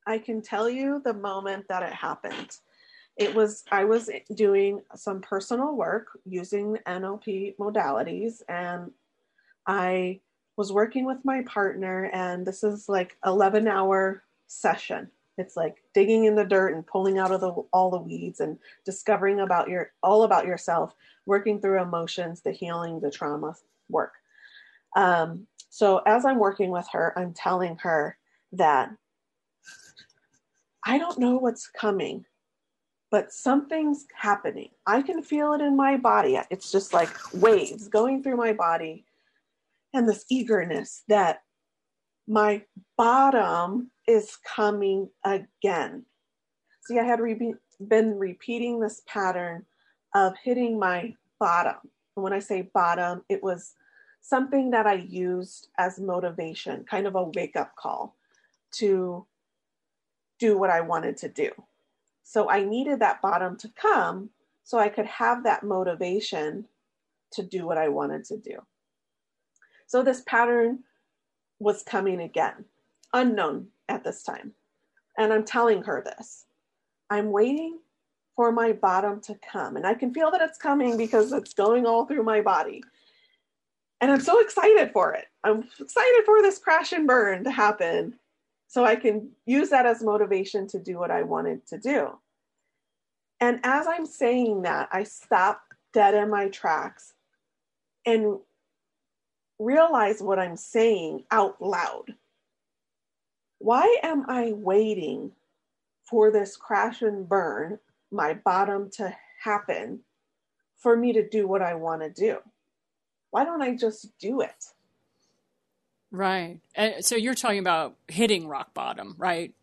I 0.06 0.18
can 0.18 0.42
tell 0.42 0.70
you 0.70 1.02
the 1.04 1.14
moment 1.14 1.68
that 1.70 1.84
it 1.84 1.94
happened. 1.94 2.58
It 3.18 3.34
was 3.36 3.64
I 3.72 3.84
was 3.86 4.10
doing 4.36 4.82
some 4.96 5.22
personal 5.22 5.76
work 5.76 6.08
using 6.26 6.78
NLP 6.88 7.58
modalities 7.58 8.42
and 8.50 8.92
I 9.68 10.20
was 10.58 10.72
working 10.72 11.06
with 11.06 11.18
my 11.24 11.42
partner 11.44 12.10
and 12.14 12.46
this 12.46 12.64
is 12.64 12.88
like 12.90 13.18
11 13.26 13.68
hour 13.68 14.24
session 14.48 15.10
it's 15.38 15.58
like 15.58 15.84
digging 15.94 16.26
in 16.26 16.36
the 16.36 16.46
dirt 16.46 16.76
and 16.76 16.86
pulling 16.86 17.18
out 17.18 17.32
of 17.32 17.42
the, 17.42 17.52
all 17.72 17.90
the 17.90 17.98
weeds 17.98 18.40
and 18.40 18.58
discovering 18.86 19.40
about 19.40 19.70
your 19.70 19.92
all 20.04 20.24
about 20.24 20.46
yourself 20.46 20.94
working 21.26 21.60
through 21.60 21.82
emotions 21.82 22.42
the 22.42 22.52
healing 22.52 23.00
the 23.00 23.12
trauma 23.12 23.56
work 23.90 24.14
um, 24.96 25.48
so 25.74 26.04
as 26.06 26.24
I'm 26.24 26.38
working 26.38 26.70
with 26.70 26.88
her, 26.92 27.18
I'm 27.18 27.34
telling 27.34 27.78
her 27.78 28.16
that 28.52 28.92
I 30.86 31.00
don't 31.00 31.18
know 31.18 31.38
what's 31.38 31.68
coming, 31.68 32.26
but 33.10 33.34
something's 33.34 34.06
happening. 34.14 34.70
I 34.86 35.02
can 35.02 35.24
feel 35.24 35.52
it 35.54 35.62
in 35.62 35.76
my 35.76 35.98
body. 35.98 36.40
It's 36.52 36.72
just 36.72 36.94
like 36.94 37.10
waves 37.34 37.88
going 37.88 38.22
through 38.22 38.38
my 38.38 38.54
body 38.54 39.06
and 39.96 40.08
this 40.08 40.26
eagerness 40.30 41.02
that 41.08 41.42
my 42.28 42.62
bottom 42.96 43.90
is 44.08 44.38
coming 44.46 45.10
again. 45.26 46.06
See, 46.86 47.00
I 47.00 47.04
had 47.04 47.20
re- 47.20 47.56
been 47.88 48.20
repeating 48.20 48.80
this 48.80 49.02
pattern 49.08 49.66
of 50.14 50.36
hitting 50.44 50.78
my 50.78 51.16
bottom. 51.40 51.78
And 52.16 52.24
when 52.24 52.32
I 52.32 52.38
say 52.38 52.70
bottom, 52.76 53.24
it 53.28 53.42
was 53.42 53.74
something 54.24 54.72
that 54.72 54.88
I 54.88 54.94
used 54.94 55.68
as 55.78 56.00
motivation, 56.00 56.86
kind 56.86 57.06
of 57.06 57.16
a 57.16 57.24
wake 57.24 57.58
up 57.58 57.76
call 57.76 58.16
to 58.72 59.28
do 60.40 60.58
what 60.58 60.70
I 60.70 60.82
wanted 60.82 61.18
to 61.18 61.30
do. 61.30 61.52
So 62.24 62.50
I 62.50 62.64
needed 62.64 63.00
that 63.00 63.22
bottom 63.22 63.58
to 63.58 63.70
come 63.76 64.30
so 64.64 64.80
I 64.80 64.88
could 64.88 65.06
have 65.06 65.44
that 65.44 65.64
motivation 65.64 66.66
to 67.34 67.44
do 67.44 67.68
what 67.68 67.78
I 67.78 67.90
wanted 67.90 68.24
to 68.26 68.38
do. 68.38 68.64
So 69.88 70.02
this 70.02 70.22
pattern 70.22 70.80
was 71.60 71.84
coming 71.84 72.22
again, 72.22 72.64
unknown 73.12 73.68
at 73.90 74.06
this 74.06 74.24
time. 74.24 74.54
And 75.18 75.34
I'm 75.34 75.44
telling 75.44 75.84
her 75.84 76.02
this. 76.02 76.46
I'm 77.10 77.30
waiting 77.30 77.80
for 78.38 78.54
my 78.54 78.72
bottom 78.72 79.20
to 79.22 79.36
come. 79.36 79.76
And 79.76 79.86
I 79.86 79.94
can 79.94 80.14
feel 80.14 80.32
that 80.32 80.42
it's 80.42 80.58
coming 80.58 80.96
because 80.96 81.34
it's 81.34 81.54
going 81.54 81.86
all 81.86 82.06
through 82.06 82.24
my 82.24 82.40
body. 82.40 82.82
And 84.04 84.12
I'm 84.12 84.20
so 84.20 84.42
excited 84.42 84.92
for 84.92 85.14
it. 85.14 85.28
I'm 85.46 85.64
excited 85.80 86.24
for 86.26 86.42
this 86.42 86.58
crash 86.58 86.92
and 86.92 87.08
burn 87.08 87.46
to 87.46 87.50
happen 87.50 88.16
so 88.68 88.84
I 88.84 88.98
can 88.98 89.30
use 89.46 89.70
that 89.70 89.86
as 89.86 90.04
motivation 90.04 90.68
to 90.68 90.80
do 90.80 91.00
what 91.00 91.10
I 91.10 91.24
wanted 91.24 91.66
to 91.68 91.78
do. 91.78 92.10
And 93.40 93.62
as 93.64 93.88
I'm 93.88 94.06
saying 94.06 94.64
that, 94.64 94.90
I 94.92 95.04
stop 95.04 95.62
dead 95.94 96.16
in 96.16 96.30
my 96.30 96.50
tracks 96.50 97.14
and 98.06 98.40
realize 99.58 100.22
what 100.22 100.38
I'm 100.38 100.58
saying 100.58 101.24
out 101.32 101.62
loud. 101.62 102.14
Why 103.60 104.00
am 104.04 104.26
I 104.28 104.52
waiting 104.52 105.32
for 106.04 106.30
this 106.30 106.58
crash 106.58 107.02
and 107.04 107.30
burn, 107.30 107.80
my 108.12 108.34
bottom 108.34 108.90
to 108.98 109.16
happen, 109.42 110.02
for 110.76 110.98
me 110.98 111.14
to 111.14 111.26
do 111.26 111.48
what 111.48 111.62
I 111.62 111.76
want 111.76 112.02
to 112.02 112.10
do? 112.10 112.40
Why 113.34 113.46
don't 113.46 113.64
I 113.64 113.76
just 113.76 114.16
do 114.20 114.42
it? 114.42 114.66
Right. 116.12 116.60
And 116.76 117.04
so 117.04 117.16
you're 117.16 117.34
talking 117.34 117.58
about 117.58 117.96
hitting 118.08 118.48
rock 118.48 118.76
bottom, 118.76 119.16
right? 119.18 119.56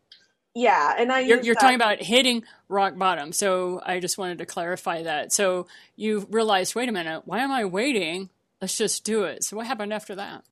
Yeah, 0.53 0.93
and 0.97 1.09
I 1.09 1.21
you're, 1.21 1.41
you're 1.41 1.55
talking 1.55 1.77
about 1.77 2.01
hitting 2.01 2.43
rock 2.67 2.97
bottom. 2.97 3.31
So 3.31 3.81
I 3.85 4.01
just 4.01 4.17
wanted 4.17 4.39
to 4.39 4.45
clarify 4.45 5.03
that. 5.03 5.31
So 5.31 5.67
you 5.95 6.27
realized, 6.29 6.75
wait 6.75 6.89
a 6.89 6.91
minute, 6.91 7.21
why 7.23 7.39
am 7.39 7.51
I 7.53 7.63
waiting? 7.63 8.29
Let's 8.59 8.77
just 8.77 9.05
do 9.05 9.23
it. 9.23 9.45
So 9.45 9.55
what 9.55 9.67
happened 9.67 9.93
after 9.93 10.15
that? 10.15 10.43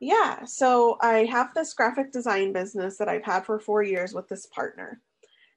Yeah, 0.00 0.44
so 0.44 0.98
I 1.00 1.24
have 1.24 1.52
this 1.54 1.74
graphic 1.74 2.12
design 2.12 2.52
business 2.52 2.98
that 2.98 3.08
I've 3.08 3.24
had 3.24 3.44
for 3.44 3.58
four 3.58 3.82
years 3.82 4.14
with 4.14 4.28
this 4.28 4.46
partner. 4.46 5.00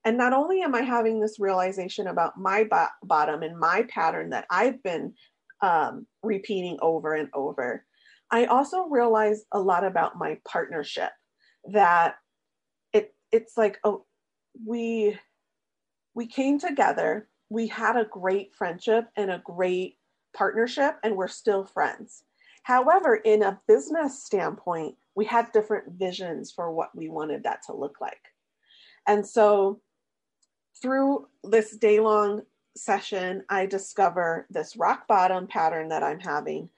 And 0.04 0.18
not 0.18 0.34
only 0.34 0.64
am 0.64 0.74
I 0.74 0.82
having 0.82 1.20
this 1.20 1.40
realization 1.40 2.08
about 2.08 2.40
my 2.40 2.64
bo- 2.64 2.88
bottom 3.04 3.44
and 3.44 3.60
my 3.60 3.84
pattern 3.84 4.32
that 4.32 4.48
I've 4.50 4.82
been 4.82 5.14
um, 5.62 6.06
repeating 6.24 6.78
over 6.82 7.14
and 7.14 7.30
over, 7.34 7.86
I 8.32 8.46
also 8.46 8.88
realized 8.88 9.46
a 9.52 9.60
lot 9.60 9.84
about 9.84 10.18
my 10.18 10.40
partnership 10.48 11.12
that 11.72 12.16
it 12.94 13.14
it's 13.32 13.58
like 13.58 13.80
oh 13.84 14.06
we 14.66 15.18
we 16.16 16.26
came 16.26 16.60
together, 16.60 17.28
we 17.50 17.68
had 17.68 17.98
a 17.98 18.06
great 18.06 18.56
friendship 18.56 19.06
and 19.18 19.30
a 19.30 19.42
great 19.44 19.98
partnership 20.36 20.98
and 21.04 21.16
we're 21.16 21.28
still 21.28 21.66
friends. 21.66 22.24
However, 22.64 23.16
in 23.16 23.44
a 23.44 23.60
business 23.68 24.24
standpoint, 24.24 24.96
we 25.16 25.26
had 25.26 25.52
different 25.52 26.00
visions 26.00 26.52
for 26.52 26.72
what 26.72 26.90
we 26.96 27.10
wanted 27.10 27.44
that 27.44 27.62
to 27.68 27.76
look 27.76 27.98
like. 28.02 28.22
And 29.08 29.26
so 29.28 29.82
through 30.82 31.28
this 31.44 31.78
day 31.78 32.00
long 32.00 32.42
session, 32.76 33.44
I 33.50 33.66
discover 33.66 34.48
this 34.50 34.76
rock 34.76 35.08
bottom 35.08 35.48
pattern 35.48 35.90
that 35.90 36.04
I'm 36.04 36.20
having, 36.20 36.70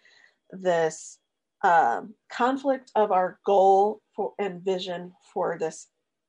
this 0.51 1.19
um, 1.63 2.13
conflict 2.31 2.91
of 2.95 3.11
our 3.11 3.39
goal 3.45 4.01
for 4.15 4.33
and 4.39 4.61
vision 4.61 5.13
for 5.33 5.57
this 5.59 5.87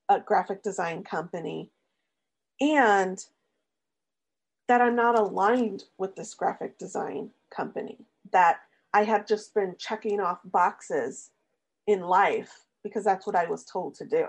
uh, 0.08 0.18
graphic 0.20 0.62
design 0.62 1.02
company, 1.04 1.70
and 2.60 3.22
that 4.68 4.80
I'm 4.80 4.96
not 4.96 5.18
aligned 5.18 5.84
with 5.98 6.16
this 6.16 6.34
graphic 6.34 6.78
design 6.78 7.30
company. 7.54 7.98
That 8.32 8.60
I 8.92 9.04
have 9.04 9.26
just 9.26 9.54
been 9.54 9.74
checking 9.78 10.20
off 10.20 10.38
boxes 10.44 11.30
in 11.86 12.00
life 12.00 12.64
because 12.82 13.04
that's 13.04 13.26
what 13.26 13.36
I 13.36 13.46
was 13.46 13.64
told 13.64 13.94
to 13.96 14.06
do. 14.06 14.26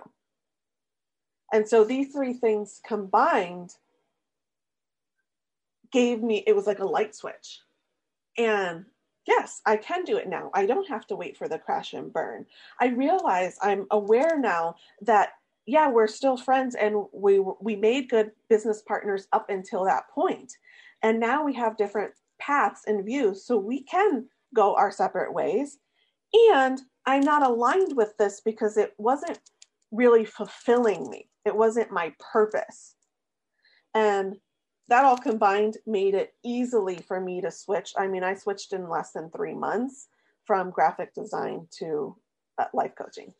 And 1.51 1.67
so 1.67 1.83
these 1.83 2.13
three 2.13 2.33
things 2.33 2.81
combined 2.85 3.75
gave 5.91 6.21
me, 6.21 6.43
it 6.45 6.55
was 6.55 6.67
like 6.67 6.79
a 6.79 6.85
light 6.85 7.15
switch. 7.15 7.59
And 8.37 8.85
yes, 9.27 9.61
I 9.65 9.77
can 9.77 10.03
do 10.03 10.17
it 10.17 10.27
now. 10.27 10.51
I 10.53 10.65
don't 10.65 10.87
have 10.87 11.07
to 11.07 11.15
wait 11.15 11.37
for 11.37 11.47
the 11.47 11.59
crash 11.59 11.93
and 11.93 12.11
burn. 12.11 12.45
I 12.79 12.87
realize 12.87 13.57
I'm 13.61 13.87
aware 13.91 14.39
now 14.39 14.75
that 15.01 15.33
yeah, 15.65 15.87
we're 15.87 16.07
still 16.07 16.35
friends 16.35 16.73
and 16.73 17.05
we 17.13 17.39
we 17.61 17.75
made 17.75 18.09
good 18.09 18.31
business 18.49 18.81
partners 18.81 19.27
up 19.33 19.49
until 19.49 19.85
that 19.85 20.09
point. 20.09 20.57
And 21.03 21.19
now 21.19 21.45
we 21.45 21.53
have 21.53 21.77
different 21.77 22.13
paths 22.39 22.85
and 22.87 23.05
views 23.05 23.45
so 23.45 23.57
we 23.57 23.83
can 23.83 24.25
go 24.55 24.75
our 24.75 24.91
separate 24.91 25.31
ways. 25.31 25.77
And 26.51 26.81
I'm 27.05 27.21
not 27.21 27.45
aligned 27.45 27.95
with 27.95 28.17
this 28.17 28.41
because 28.43 28.77
it 28.77 28.93
wasn't 28.97 29.39
really 29.91 30.25
fulfilling 30.25 31.07
me. 31.09 31.29
It 31.45 31.55
wasn't 31.55 31.91
my 31.91 32.13
purpose. 32.19 32.95
And 33.93 34.37
that 34.89 35.05
all 35.05 35.17
combined 35.17 35.77
made 35.85 36.15
it 36.15 36.33
easily 36.43 36.97
for 37.07 37.19
me 37.21 37.41
to 37.41 37.51
switch. 37.51 37.93
I 37.97 38.07
mean, 38.07 38.23
I 38.23 38.33
switched 38.33 38.73
in 38.73 38.89
less 38.89 39.11
than 39.11 39.29
three 39.29 39.53
months 39.53 40.07
from 40.45 40.71
graphic 40.71 41.13
design 41.13 41.67
to 41.79 42.15
uh, 42.57 42.65
life 42.73 42.93
coaching. 42.97 43.33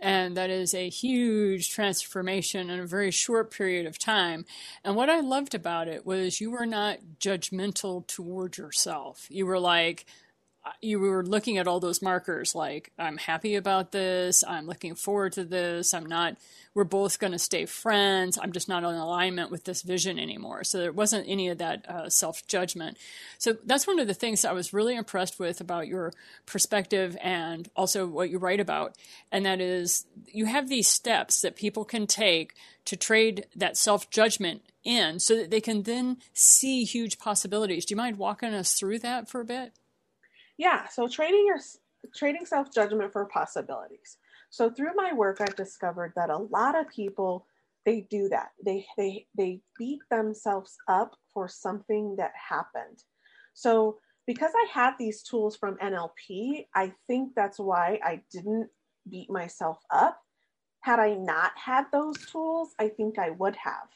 And 0.00 0.36
that 0.36 0.50
is 0.50 0.74
a 0.74 0.88
huge 0.88 1.70
transformation 1.70 2.68
in 2.68 2.80
a 2.80 2.86
very 2.86 3.10
short 3.10 3.50
period 3.52 3.86
of 3.86 3.98
time. 3.98 4.44
And 4.82 4.96
what 4.96 5.08
I 5.08 5.20
loved 5.20 5.54
about 5.54 5.88
it 5.88 6.04
was 6.04 6.40
you 6.40 6.50
were 6.50 6.66
not 6.66 6.98
judgmental 7.20 8.06
toward 8.06 8.58
yourself. 8.58 9.26
You 9.30 9.46
were 9.46 9.60
like, 9.60 10.04
you 10.80 10.98
were 10.98 11.24
looking 11.24 11.58
at 11.58 11.66
all 11.66 11.80
those 11.80 12.00
markers 12.02 12.54
like 12.54 12.90
i'm 12.98 13.18
happy 13.18 13.54
about 13.54 13.92
this. 13.92 14.44
I'm 14.46 14.66
looking 14.66 14.94
forward 14.94 15.32
to 15.34 15.44
this. 15.44 15.94
I'm 15.94 16.06
not 16.06 16.36
we're 16.74 16.84
both 16.84 17.20
going 17.20 17.32
to 17.32 17.38
stay 17.38 17.66
friends. 17.66 18.36
I'm 18.40 18.50
just 18.50 18.68
not 18.68 18.82
in 18.82 18.94
alignment 18.94 19.52
with 19.52 19.62
this 19.62 19.82
vision 19.82 20.18
anymore. 20.18 20.64
So 20.64 20.78
there 20.78 20.90
wasn't 20.90 21.28
any 21.28 21.48
of 21.48 21.58
that 21.58 21.88
uh, 21.88 22.08
self-judgment. 22.08 22.98
So 23.38 23.56
that's 23.64 23.86
one 23.86 24.00
of 24.00 24.08
the 24.08 24.14
things 24.14 24.44
i 24.44 24.52
was 24.52 24.72
really 24.72 24.96
impressed 24.96 25.38
with 25.38 25.60
about 25.60 25.86
your 25.86 26.12
perspective 26.46 27.16
and 27.22 27.68
also 27.76 28.06
what 28.06 28.30
you 28.30 28.38
write 28.38 28.60
about 28.60 28.96
and 29.30 29.46
that 29.46 29.60
is 29.60 30.06
you 30.26 30.46
have 30.46 30.68
these 30.68 30.88
steps 30.88 31.40
that 31.42 31.56
people 31.56 31.84
can 31.84 32.06
take 32.06 32.54
to 32.84 32.96
trade 32.96 33.46
that 33.54 33.76
self-judgment 33.76 34.62
in 34.82 35.18
so 35.18 35.36
that 35.36 35.50
they 35.50 35.60
can 35.60 35.82
then 35.82 36.18
see 36.34 36.84
huge 36.84 37.18
possibilities. 37.18 37.86
Do 37.86 37.92
you 37.92 37.96
mind 37.96 38.18
walking 38.18 38.52
us 38.52 38.74
through 38.74 38.98
that 39.00 39.28
for 39.28 39.40
a 39.40 39.44
bit 39.44 39.72
yeah, 40.58 40.88
so 40.88 41.08
trading 41.08 41.46
your 41.46 41.58
trading 42.14 42.46
self 42.46 42.72
judgment 42.72 43.12
for 43.12 43.24
possibilities. 43.26 44.18
So 44.50 44.70
through 44.70 44.94
my 44.94 45.12
work, 45.12 45.40
I've 45.40 45.56
discovered 45.56 46.12
that 46.16 46.30
a 46.30 46.36
lot 46.38 46.78
of 46.78 46.88
people 46.88 47.46
they 47.84 48.02
do 48.02 48.28
that. 48.30 48.50
They 48.64 48.86
they 48.96 49.26
they 49.36 49.60
beat 49.78 50.00
themselves 50.10 50.76
up 50.88 51.16
for 51.32 51.48
something 51.48 52.16
that 52.16 52.32
happened. 52.48 53.02
So 53.52 53.98
because 54.26 54.52
I 54.54 54.66
had 54.72 54.94
these 54.98 55.22
tools 55.22 55.56
from 55.56 55.76
NLP, 55.78 56.68
I 56.74 56.92
think 57.06 57.34
that's 57.34 57.58
why 57.58 58.00
I 58.02 58.22
didn't 58.30 58.70
beat 59.10 59.30
myself 59.30 59.78
up. 59.90 60.20
Had 60.80 60.98
I 60.98 61.14
not 61.14 61.52
had 61.56 61.86
those 61.92 62.16
tools, 62.26 62.70
I 62.78 62.88
think 62.88 63.18
I 63.18 63.30
would 63.30 63.56
have. 63.56 63.88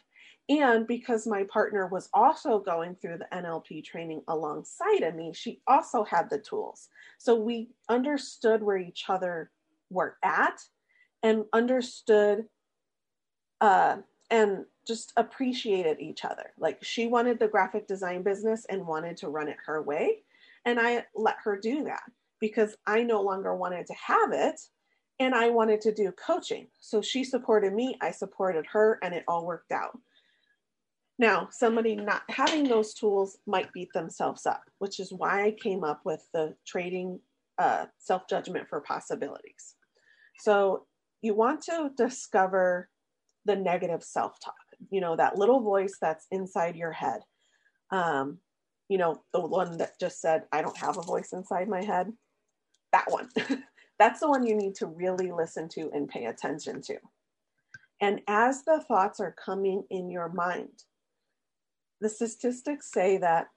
And 0.49 0.87
because 0.87 1.26
my 1.26 1.45
partner 1.45 1.87
was 1.87 2.09
also 2.14 2.59
going 2.59 2.95
through 2.95 3.19
the 3.19 3.28
NLP 3.37 3.85
training 3.85 4.23
alongside 4.28 5.02
of 5.02 5.14
me, 5.14 5.33
she 5.35 5.61
also 5.67 6.05
had 6.05 6.31
the 6.31 6.38
tools. 6.38 6.88
So 7.19 7.35
we 7.35 7.69
understood 7.88 8.62
where 8.62 8.78
each 8.78 9.05
other 9.09 9.50
were 9.90 10.17
at 10.23 10.62
and 11.23 11.45
understood 11.52 12.47
uh, 13.61 13.99
and 14.31 14.64
just 14.87 15.12
appreciated 15.19 16.00
each 16.00 16.25
other. 16.25 16.52
Like 16.59 16.83
she 16.83 17.07
wanted 17.07 17.38
the 17.38 17.49
graphic 17.49 17.87
design 17.87 18.23
business 18.23 18.64
and 18.71 18.87
wanted 18.87 19.19
to 19.19 19.28
run 19.28 19.49
it 19.49 19.59
her 19.67 19.83
way. 19.83 20.23
And 20.64 20.81
I 20.81 21.05
let 21.14 21.37
her 21.45 21.59
do 21.59 21.85
that 21.85 22.02
because 22.40 22.76
I 22.87 23.02
no 23.02 23.21
longer 23.21 23.55
wanted 23.55 23.87
to 23.87 23.95
have 23.95 24.33
it 24.33 24.61
and 25.21 25.35
I 25.35 25.50
wanted 25.50 25.81
to 25.83 25.93
do 25.93 26.12
coaching. 26.12 26.69
So 26.81 27.02
she 27.02 27.25
supported 27.25 27.75
me, 27.75 27.97
I 28.00 28.12
supported 28.12 28.64
her, 28.67 28.99
and 29.02 29.12
it 29.12 29.25
all 29.26 29.45
worked 29.45 29.73
out. 29.73 29.99
Now, 31.19 31.49
somebody 31.51 31.97
not 31.97 32.23
having 32.29 32.65
those 32.65 32.95
tools 32.95 33.39
might 33.47 33.73
beat 33.73 33.93
themselves 33.93 34.47
up, 34.47 34.63
which 34.79 35.01
is 35.01 35.13
why 35.13 35.45
I 35.45 35.51
came 35.51 35.83
up 35.83 36.01
with 36.05 36.25
the 36.33 36.55
trading 36.67 37.19
uh, 37.59 37.87
self 37.99 38.29
judgment 38.29 38.69
for 38.69 38.81
possibilities. 38.81 39.75
So, 40.39 40.87
you 41.23 41.35
want 41.35 41.63
to 41.63 41.91
discover 41.97 42.89
the 43.45 43.57
negative 43.57 44.05
self 44.05 44.39
talk, 44.45 44.55
you 44.91 45.01
know, 45.01 45.17
that 45.17 45.39
little 45.39 45.61
voice 45.61 45.97
that's 46.01 46.27
inside 46.31 46.77
your 46.77 46.93
head. 46.93 47.21
Um, 47.91 48.39
you 48.89 48.99
know, 48.99 49.23
the 49.33 49.41
one 49.41 49.79
that 49.79 49.99
just 49.99 50.21
said, 50.21 50.45
I 50.53 50.63
don't 50.63 50.77
have 50.77 50.99
a 50.99 51.03
voice 51.03 51.33
inside 51.33 51.69
my 51.69 51.83
head. 51.83 52.13
That 52.93 53.07
one. 53.09 53.29
that's 53.99 54.21
the 54.21 54.29
one 54.29 54.47
you 54.47 54.55
need 54.55 54.77
to 54.77 54.87
really 54.87 55.33
listen 55.33 55.69
to 55.71 55.91
and 55.93 56.09
pay 56.09 56.27
attention 56.27 56.81
to. 56.83 56.97
And 58.01 58.21
as 58.29 58.63
the 58.65 58.81
thoughts 58.87 59.19
are 59.19 59.35
coming 59.45 59.83
in 59.91 60.11
your 60.11 60.29
mind, 60.29 60.85
the 62.00 62.09
statistics 62.09 62.90
say 62.93 63.19
that 63.19 63.49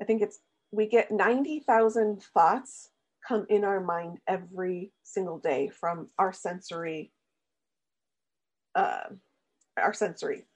I 0.00 0.04
think 0.04 0.22
it's 0.22 0.40
we 0.72 0.86
get 0.86 1.10
90,000 1.10 2.22
thoughts 2.22 2.90
come 3.26 3.44
in 3.48 3.64
our 3.64 3.80
mind 3.80 4.18
every 4.26 4.92
single 5.02 5.38
day 5.38 5.68
from 5.68 6.08
our 6.18 6.32
sensory 6.32 7.12
uh, 8.74 9.08
our 9.76 9.92
sensory. 9.92 10.46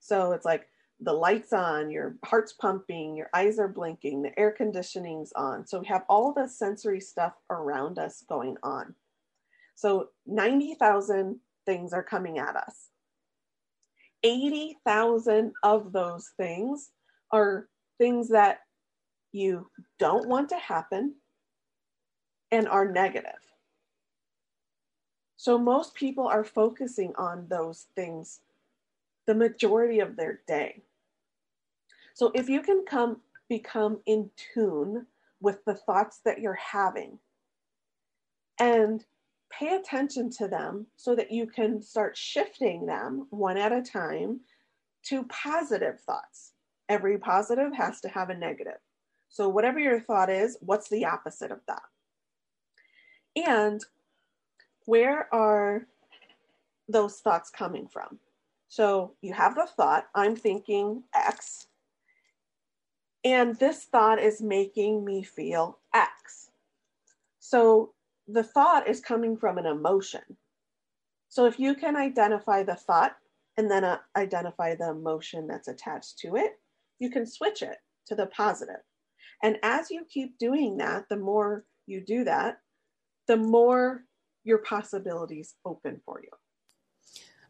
So 0.00 0.32
it's 0.32 0.44
like 0.44 0.68
the 1.00 1.12
lights 1.12 1.52
on, 1.52 1.90
your 1.90 2.16
heart's 2.24 2.52
pumping, 2.52 3.16
your 3.16 3.28
eyes 3.34 3.58
are 3.58 3.68
blinking, 3.68 4.22
the 4.22 4.38
air 4.38 4.52
conditioning's 4.52 5.32
on. 5.32 5.66
So 5.66 5.80
we 5.80 5.86
have 5.86 6.04
all 6.08 6.32
the 6.32 6.48
sensory 6.48 7.00
stuff 7.00 7.34
around 7.50 7.98
us 7.98 8.24
going 8.28 8.56
on. 8.62 8.94
So 9.74 10.10
90,000 10.26 11.40
things 11.66 11.92
are 11.92 12.02
coming 12.02 12.38
at 12.38 12.56
us. 12.56 12.90
80,000 14.24 15.52
of 15.62 15.92
those 15.92 16.32
things 16.36 16.90
are 17.30 17.68
things 17.98 18.28
that 18.30 18.60
you 19.32 19.70
don't 19.98 20.28
want 20.28 20.48
to 20.48 20.58
happen 20.58 21.14
and 22.50 22.66
are 22.66 22.90
negative. 22.90 23.32
So 25.36 25.58
most 25.58 25.94
people 25.94 26.26
are 26.26 26.44
focusing 26.44 27.12
on 27.16 27.46
those 27.48 27.86
things 27.94 28.40
the 29.26 29.34
majority 29.34 30.00
of 30.00 30.16
their 30.16 30.40
day. 30.46 30.82
So 32.14 32.30
if 32.34 32.48
you 32.48 32.62
can 32.62 32.84
come 32.86 33.20
become 33.48 34.00
in 34.06 34.30
tune 34.54 35.06
with 35.40 35.64
the 35.66 35.74
thoughts 35.74 36.20
that 36.24 36.40
you're 36.40 36.54
having 36.54 37.18
and 38.58 39.04
pay 39.58 39.76
attention 39.76 40.30
to 40.30 40.48
them 40.48 40.86
so 40.96 41.14
that 41.14 41.30
you 41.30 41.46
can 41.46 41.82
start 41.82 42.16
shifting 42.16 42.86
them 42.86 43.26
one 43.30 43.56
at 43.56 43.72
a 43.72 43.82
time 43.82 44.40
to 45.04 45.24
positive 45.24 46.00
thoughts. 46.00 46.52
Every 46.88 47.18
positive 47.18 47.72
has 47.74 48.00
to 48.00 48.08
have 48.08 48.30
a 48.30 48.36
negative. 48.36 48.78
So, 49.28 49.48
whatever 49.48 49.78
your 49.78 50.00
thought 50.00 50.30
is, 50.30 50.56
what's 50.60 50.88
the 50.88 51.04
opposite 51.04 51.50
of 51.50 51.60
that? 51.66 51.82
And 53.36 53.80
where 54.86 55.32
are 55.34 55.86
those 56.88 57.18
thoughts 57.20 57.50
coming 57.50 57.88
from? 57.88 58.18
So, 58.68 59.14
you 59.22 59.32
have 59.32 59.54
the 59.54 59.66
thought, 59.66 60.06
I'm 60.14 60.36
thinking 60.36 61.02
X, 61.14 61.66
and 63.24 63.56
this 63.56 63.84
thought 63.84 64.20
is 64.20 64.42
making 64.42 65.04
me 65.04 65.22
feel 65.22 65.78
X. 65.94 66.50
So, 67.40 67.94
the 68.28 68.42
thought 68.42 68.88
is 68.88 69.00
coming 69.00 69.36
from 69.36 69.58
an 69.58 69.66
emotion. 69.66 70.22
So 71.28 71.46
if 71.46 71.58
you 71.58 71.74
can 71.74 71.96
identify 71.96 72.62
the 72.62 72.76
thought 72.76 73.16
and 73.56 73.70
then 73.70 73.84
uh, 73.84 73.98
identify 74.16 74.74
the 74.74 74.90
emotion 74.90 75.46
that's 75.46 75.68
attached 75.68 76.18
to 76.20 76.36
it, 76.36 76.52
you 76.98 77.10
can 77.10 77.26
switch 77.26 77.62
it 77.62 77.76
to 78.06 78.14
the 78.14 78.26
positive. 78.26 78.82
And 79.42 79.58
as 79.62 79.90
you 79.90 80.04
keep 80.08 80.38
doing 80.38 80.76
that, 80.78 81.04
the 81.10 81.16
more 81.16 81.64
you 81.86 82.00
do 82.04 82.24
that, 82.24 82.58
the 83.26 83.36
more 83.36 84.04
your 84.44 84.58
possibilities 84.58 85.54
open 85.64 86.00
for 86.04 86.20
you. 86.22 86.30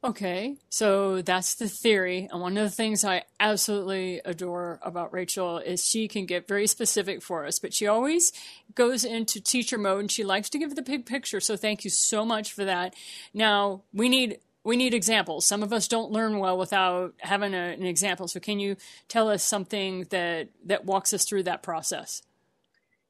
Okay, 0.05 0.57
so 0.69 1.23
that's 1.23 1.55
the 1.55 1.67
theory. 1.67 2.29
And 2.31 2.43
one 2.43 2.59
of 2.59 2.65
the 2.65 2.77
things 2.77 3.07
I 3.07 3.23
absolutely 3.41 4.21
adore 4.27 4.79
about 4.83 5.15
Rachel 5.15 5.57
is 5.57 5.83
she 5.83 6.09
can 6.09 6.27
get 6.27 6.47
very 6.47 6.67
specific 6.67 7.23
for 7.23 7.47
us, 7.47 7.59
but 7.59 7.73
she 7.73 7.87
always 7.87 8.31
goes 8.75 9.07
into 9.07 9.41
teacher 9.41 9.79
mode 9.79 10.01
and 10.01 10.11
she 10.11 10.23
likes 10.23 10.51
to 10.51 10.59
give 10.59 10.75
the 10.75 10.83
big 10.83 11.07
picture. 11.07 11.41
So 11.41 11.57
thank 11.57 11.85
you 11.85 11.91
so 11.91 12.27
much 12.27 12.53
for 12.53 12.67
that. 12.67 12.95
Now, 13.33 13.81
we 13.95 14.11
need 14.11 14.41
we 14.63 14.77
need 14.77 14.93
examples. 14.93 15.47
Some 15.47 15.63
of 15.63 15.73
us 15.73 15.89
don't 15.89 16.13
learn 16.13 16.39
well 16.39 16.59
without 16.59 17.15
having 17.19 17.55
a, 17.55 17.73
an 17.73 17.87
example. 17.87 18.29
So 18.29 18.41
can 18.41 18.61
you 18.61 18.77
tell 19.09 19.31
us 19.31 19.43
something 19.43 20.05
that 20.11 20.49
that 20.67 20.85
walks 20.85 21.15
us 21.15 21.25
through 21.25 21.45
that 21.45 21.63
process? 21.63 22.21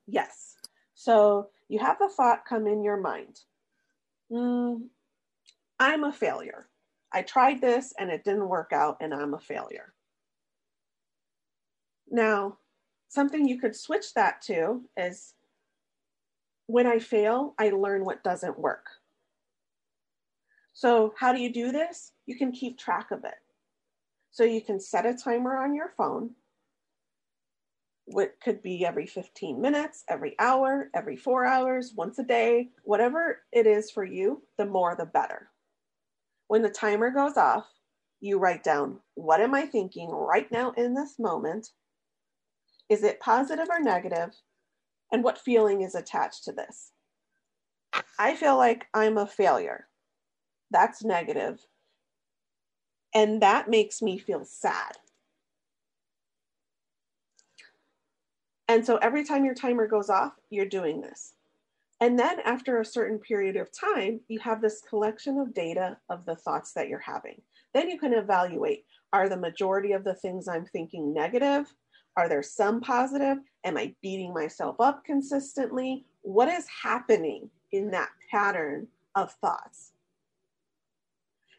Yes. 0.06 0.54
So 0.94 1.48
you 1.68 1.80
have 1.80 2.00
a 2.00 2.08
thought 2.08 2.44
come 2.48 2.68
in 2.68 2.84
your 2.84 2.98
mind. 2.98 3.40
Mm, 4.30 4.82
I'm 5.80 6.04
a 6.04 6.12
failure 6.12 6.68
I 7.14 7.22
tried 7.22 7.60
this 7.60 7.94
and 7.98 8.10
it 8.10 8.24
didn't 8.24 8.48
work 8.48 8.72
out 8.72 8.98
and 9.00 9.14
I'm 9.14 9.34
a 9.34 9.38
failure. 9.38 9.94
Now, 12.10 12.58
something 13.08 13.46
you 13.46 13.60
could 13.60 13.76
switch 13.76 14.12
that 14.14 14.42
to 14.42 14.82
is 14.96 15.34
when 16.66 16.88
I 16.88 16.98
fail, 16.98 17.54
I 17.56 17.70
learn 17.70 18.04
what 18.04 18.24
doesn't 18.24 18.58
work. 18.58 18.86
So, 20.72 21.14
how 21.16 21.32
do 21.32 21.40
you 21.40 21.52
do 21.52 21.70
this? 21.70 22.10
You 22.26 22.36
can 22.36 22.50
keep 22.50 22.78
track 22.78 23.12
of 23.12 23.24
it. 23.24 23.38
So, 24.32 24.42
you 24.42 24.60
can 24.60 24.80
set 24.80 25.06
a 25.06 25.14
timer 25.14 25.56
on 25.56 25.72
your 25.72 25.92
phone. 25.96 26.30
What 28.06 28.34
could 28.42 28.60
be 28.60 28.84
every 28.84 29.06
15 29.06 29.60
minutes, 29.60 30.02
every 30.08 30.34
hour, 30.40 30.90
every 30.94 31.16
four 31.16 31.44
hours, 31.44 31.92
once 31.96 32.18
a 32.18 32.24
day, 32.24 32.70
whatever 32.82 33.42
it 33.52 33.68
is 33.68 33.90
for 33.90 34.04
you, 34.04 34.42
the 34.58 34.66
more 34.66 34.96
the 34.98 35.06
better. 35.06 35.50
When 36.48 36.62
the 36.62 36.70
timer 36.70 37.10
goes 37.10 37.36
off, 37.36 37.66
you 38.20 38.38
write 38.38 38.64
down 38.64 39.00
what 39.14 39.40
am 39.40 39.54
I 39.54 39.66
thinking 39.66 40.10
right 40.10 40.50
now 40.50 40.72
in 40.72 40.94
this 40.94 41.18
moment? 41.18 41.70
Is 42.88 43.02
it 43.02 43.20
positive 43.20 43.68
or 43.70 43.80
negative? 43.80 44.34
And 45.12 45.22
what 45.22 45.38
feeling 45.38 45.82
is 45.82 45.94
attached 45.94 46.44
to 46.44 46.52
this? 46.52 46.92
I 48.18 48.34
feel 48.34 48.56
like 48.56 48.86
I'm 48.94 49.18
a 49.18 49.26
failure. 49.26 49.86
That's 50.70 51.04
negative. 51.04 51.60
And 53.14 53.40
that 53.42 53.68
makes 53.68 54.02
me 54.02 54.18
feel 54.18 54.44
sad. 54.44 54.96
And 58.66 58.84
so 58.84 58.96
every 58.96 59.24
time 59.24 59.44
your 59.44 59.54
timer 59.54 59.86
goes 59.86 60.10
off, 60.10 60.32
you're 60.50 60.66
doing 60.66 61.00
this. 61.00 61.34
And 62.00 62.18
then 62.18 62.40
after 62.40 62.80
a 62.80 62.84
certain 62.84 63.18
period 63.18 63.56
of 63.56 63.70
time, 63.72 64.20
you 64.28 64.38
have 64.40 64.60
this 64.60 64.82
collection 64.88 65.38
of 65.38 65.54
data 65.54 65.96
of 66.10 66.24
the 66.26 66.36
thoughts 66.36 66.72
that 66.72 66.88
you're 66.88 66.98
having. 66.98 67.40
Then 67.72 67.88
you 67.88 67.98
can 67.98 68.12
evaluate 68.12 68.84
are 69.12 69.28
the 69.28 69.36
majority 69.36 69.92
of 69.92 70.02
the 70.02 70.14
things 70.14 70.48
I'm 70.48 70.66
thinking 70.66 71.14
negative? 71.14 71.72
Are 72.16 72.28
there 72.28 72.42
some 72.42 72.80
positive? 72.80 73.38
Am 73.62 73.76
I 73.76 73.94
beating 74.02 74.34
myself 74.34 74.80
up 74.80 75.04
consistently? 75.04 76.04
What 76.22 76.48
is 76.48 76.66
happening 76.82 77.48
in 77.70 77.92
that 77.92 78.08
pattern 78.28 78.88
of 79.14 79.32
thoughts? 79.34 79.92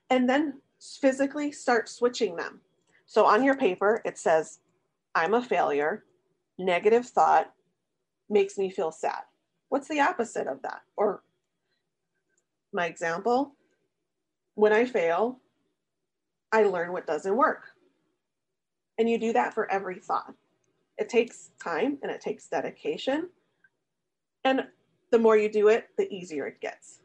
And 0.10 0.30
then 0.30 0.60
physically 1.00 1.54
start 1.54 1.88
switching 1.88 2.36
them. 2.36 2.60
So 3.06 3.26
on 3.26 3.42
your 3.42 3.56
paper, 3.56 4.02
it 4.04 4.18
says, 4.18 4.60
I'm 5.16 5.34
a 5.34 5.42
failure, 5.42 6.04
negative 6.58 7.06
thought 7.06 7.54
makes 8.30 8.58
me 8.58 8.70
feel 8.70 8.92
sad. 8.92 9.22
What's 9.76 9.90
the 9.90 10.00
opposite 10.00 10.48
of 10.48 10.62
that? 10.62 10.84
Or 10.96 11.22
my 12.72 12.86
example, 12.86 13.56
when 14.54 14.72
I 14.72 14.86
fail, 14.86 15.42
I 16.50 16.64
learn 16.64 16.94
what 16.94 17.06
doesn't 17.06 17.36
work. 17.36 17.64
And 18.98 19.10
you 19.10 19.18
do 19.18 19.34
that 19.34 19.54
for 19.54 19.70
every 19.70 20.00
thought. 20.00 20.34
It 20.98 21.10
takes 21.10 21.50
time 21.62 21.98
and 22.02 22.10
it 22.10 22.22
takes 22.22 22.48
dedication. 22.48 23.28
And 24.46 24.66
the 25.12 25.20
more 25.20 25.36
you 25.36 25.52
do 25.52 25.68
it, 25.68 25.90
the 25.98 26.10
easier 26.10 26.48
it 26.48 26.62
gets. 26.62 27.02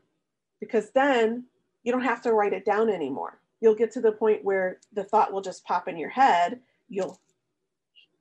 Because 0.60 0.92
then 0.92 1.46
you 1.82 1.90
don't 1.90 2.02
have 2.02 2.22
to 2.22 2.34
write 2.34 2.52
it 2.52 2.64
down 2.64 2.88
anymore. 2.88 3.40
You'll 3.60 3.74
get 3.74 3.90
to 3.94 4.00
the 4.00 4.12
point 4.12 4.44
where 4.44 4.78
the 4.92 5.02
thought 5.02 5.32
will 5.32 5.42
just 5.42 5.64
pop 5.64 5.88
in 5.88 5.96
your 5.96 6.10
head. 6.10 6.60
You'll 6.88 7.20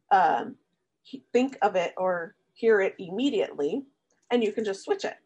um, 0.09 0.55
think 1.33 1.55
of 1.62 1.75
it 1.75 1.93
or 1.97 2.33
hear 2.55 2.81
it 2.81 2.95
immediately 2.97 3.85
and 4.31 4.43
you 4.43 4.51
can 4.51 4.65
just 4.65 4.83
switch 4.83 5.05
it 5.05 5.17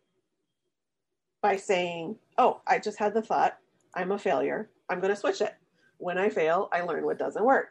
by 1.41 1.57
saying, 1.57 2.17
Oh, 2.37 2.61
I 2.65 2.79
just 2.79 2.99
had 2.99 3.13
the 3.13 3.21
thought, 3.21 3.57
I'm 3.93 4.11
a 4.11 4.17
failure. 4.17 4.69
I'm 4.89 4.99
going 4.99 5.13
to 5.13 5.19
switch 5.19 5.41
it. 5.41 5.53
When 5.97 6.17
I 6.17 6.29
fail, 6.29 6.69
I 6.71 6.81
learn 6.81 7.05
what 7.05 7.19
doesn't 7.19 7.45
work. 7.45 7.69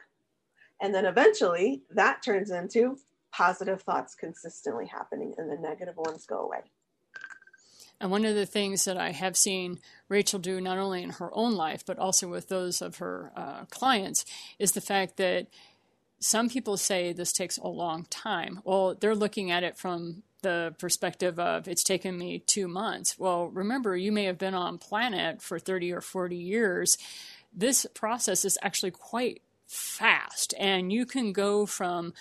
And 0.80 0.94
then 0.94 1.04
eventually 1.04 1.82
that 1.90 2.22
turns 2.22 2.50
into 2.50 2.98
positive 3.32 3.82
thoughts 3.82 4.14
consistently 4.14 4.86
happening 4.86 5.34
and 5.38 5.50
the 5.50 5.56
negative 5.56 5.96
ones 5.96 6.26
go 6.26 6.40
away. 6.40 6.60
And 8.00 8.10
one 8.10 8.24
of 8.24 8.34
the 8.34 8.46
things 8.46 8.84
that 8.84 8.96
I 8.96 9.12
have 9.12 9.36
seen 9.36 9.78
Rachel 10.08 10.40
do, 10.40 10.60
not 10.60 10.76
only 10.76 11.04
in 11.04 11.10
her 11.10 11.30
own 11.32 11.52
life, 11.52 11.86
but 11.86 11.98
also 11.98 12.28
with 12.28 12.48
those 12.48 12.82
of 12.82 12.96
her 12.96 13.32
uh, 13.36 13.64
clients, 13.66 14.24
is 14.58 14.72
the 14.72 14.80
fact 14.80 15.18
that 15.18 15.46
some 16.18 16.48
people 16.48 16.76
say 16.76 17.12
this 17.12 17.32
takes 17.32 17.58
a 17.58 17.68
long 17.68 18.06
time. 18.10 18.60
Well, 18.64 18.96
they're 18.96 19.14
looking 19.14 19.52
at 19.52 19.62
it 19.62 19.76
from 19.76 20.24
the 20.42 20.74
perspective 20.78 21.38
of 21.38 21.68
it's 21.68 21.84
taken 21.84 22.18
me 22.18 22.40
two 22.40 22.68
months. 22.68 23.18
Well, 23.18 23.48
remember, 23.48 23.96
you 23.96 24.12
may 24.12 24.24
have 24.24 24.38
been 24.38 24.54
on 24.54 24.78
planet 24.78 25.40
for 25.40 25.58
30 25.58 25.92
or 25.92 26.00
40 26.00 26.36
years. 26.36 26.98
This 27.52 27.86
process 27.94 28.44
is 28.44 28.58
actually 28.62 28.92
quite 28.92 29.42
fast, 29.66 30.54
and 30.58 30.92
you 30.92 31.06
can 31.06 31.32
go 31.32 31.64
from 31.64 32.12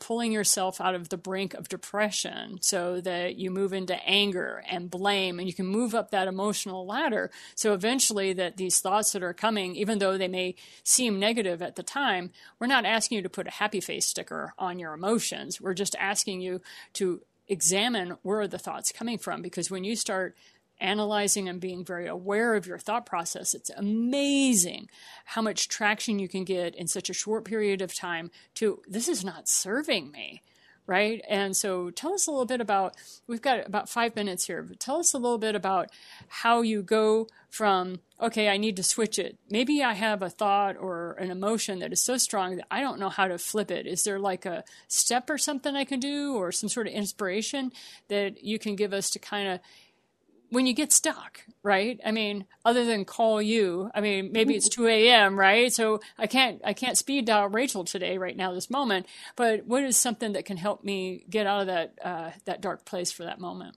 pulling 0.00 0.32
yourself 0.32 0.80
out 0.80 0.94
of 0.94 1.10
the 1.10 1.16
brink 1.16 1.54
of 1.54 1.68
depression 1.68 2.58
so 2.62 3.00
that 3.02 3.36
you 3.36 3.50
move 3.50 3.72
into 3.72 3.94
anger 4.04 4.62
and 4.68 4.90
blame 4.90 5.38
and 5.38 5.46
you 5.46 5.54
can 5.54 5.66
move 5.66 5.94
up 5.94 6.10
that 6.10 6.26
emotional 6.26 6.86
ladder 6.86 7.30
so 7.54 7.74
eventually 7.74 8.32
that 8.32 8.56
these 8.56 8.80
thoughts 8.80 9.12
that 9.12 9.22
are 9.22 9.34
coming 9.34 9.76
even 9.76 9.98
though 9.98 10.16
they 10.16 10.26
may 10.26 10.54
seem 10.82 11.20
negative 11.20 11.60
at 11.60 11.76
the 11.76 11.82
time 11.82 12.30
we're 12.58 12.66
not 12.66 12.86
asking 12.86 13.16
you 13.16 13.22
to 13.22 13.28
put 13.28 13.46
a 13.46 13.50
happy 13.50 13.80
face 13.80 14.06
sticker 14.06 14.54
on 14.58 14.78
your 14.78 14.94
emotions 14.94 15.60
we're 15.60 15.74
just 15.74 15.94
asking 15.96 16.40
you 16.40 16.62
to 16.94 17.20
examine 17.50 18.16
where 18.22 18.40
are 18.40 18.48
the 18.48 18.58
thoughts 18.58 18.92
coming 18.92 19.18
from 19.18 19.42
because 19.42 19.70
when 19.70 19.84
you 19.84 19.96
start 19.96 20.36
analyzing 20.80 21.48
and 21.48 21.60
being 21.60 21.84
very 21.84 22.06
aware 22.06 22.54
of 22.54 22.66
your 22.66 22.78
thought 22.78 23.04
process, 23.04 23.52
it's 23.52 23.70
amazing 23.76 24.88
how 25.26 25.42
much 25.42 25.68
traction 25.68 26.18
you 26.18 26.28
can 26.28 26.44
get 26.44 26.74
in 26.74 26.86
such 26.86 27.10
a 27.10 27.14
short 27.14 27.44
period 27.44 27.82
of 27.82 27.94
time 27.94 28.30
to 28.54 28.80
this 28.88 29.08
is 29.08 29.24
not 29.24 29.48
serving 29.48 30.10
me. 30.10 30.42
Right. 30.90 31.24
And 31.28 31.56
so 31.56 31.90
tell 31.90 32.14
us 32.14 32.26
a 32.26 32.32
little 32.32 32.46
bit 32.46 32.60
about, 32.60 32.96
we've 33.28 33.40
got 33.40 33.64
about 33.64 33.88
five 33.88 34.16
minutes 34.16 34.48
here, 34.48 34.60
but 34.60 34.80
tell 34.80 34.96
us 34.96 35.14
a 35.14 35.18
little 35.18 35.38
bit 35.38 35.54
about 35.54 35.88
how 36.26 36.62
you 36.62 36.82
go 36.82 37.28
from, 37.48 38.00
okay, 38.20 38.48
I 38.48 38.56
need 38.56 38.74
to 38.74 38.82
switch 38.82 39.16
it. 39.16 39.38
Maybe 39.48 39.84
I 39.84 39.92
have 39.92 40.20
a 40.20 40.28
thought 40.28 40.76
or 40.76 41.12
an 41.12 41.30
emotion 41.30 41.78
that 41.78 41.92
is 41.92 42.02
so 42.02 42.16
strong 42.16 42.56
that 42.56 42.66
I 42.72 42.80
don't 42.80 42.98
know 42.98 43.08
how 43.08 43.28
to 43.28 43.38
flip 43.38 43.70
it. 43.70 43.86
Is 43.86 44.02
there 44.02 44.18
like 44.18 44.44
a 44.44 44.64
step 44.88 45.30
or 45.30 45.38
something 45.38 45.76
I 45.76 45.84
can 45.84 46.00
do 46.00 46.34
or 46.34 46.50
some 46.50 46.68
sort 46.68 46.88
of 46.88 46.92
inspiration 46.92 47.70
that 48.08 48.42
you 48.42 48.58
can 48.58 48.74
give 48.74 48.92
us 48.92 49.10
to 49.10 49.20
kind 49.20 49.46
of 49.46 49.60
when 50.50 50.66
you 50.66 50.74
get 50.74 50.92
stuck, 50.92 51.44
right? 51.62 52.00
I 52.04 52.10
mean, 52.10 52.44
other 52.64 52.84
than 52.84 53.04
call 53.04 53.40
you, 53.40 53.90
I 53.94 54.00
mean, 54.00 54.32
maybe 54.32 54.54
it's 54.54 54.68
2 54.68 54.86
a.m., 54.88 55.38
right? 55.38 55.72
So 55.72 56.00
I 56.18 56.26
can't, 56.26 56.60
I 56.64 56.72
can't 56.72 56.98
speed 56.98 57.26
dial 57.26 57.48
Rachel 57.48 57.84
today, 57.84 58.18
right 58.18 58.36
now, 58.36 58.52
this 58.52 58.68
moment. 58.68 59.06
But 59.36 59.66
what 59.66 59.84
is 59.84 59.96
something 59.96 60.32
that 60.32 60.44
can 60.44 60.56
help 60.56 60.84
me 60.84 61.24
get 61.30 61.46
out 61.46 61.62
of 61.62 61.66
that, 61.68 61.94
uh, 62.04 62.30
that 62.44 62.60
dark 62.60 62.84
place 62.84 63.12
for 63.12 63.24
that 63.24 63.40
moment? 63.40 63.76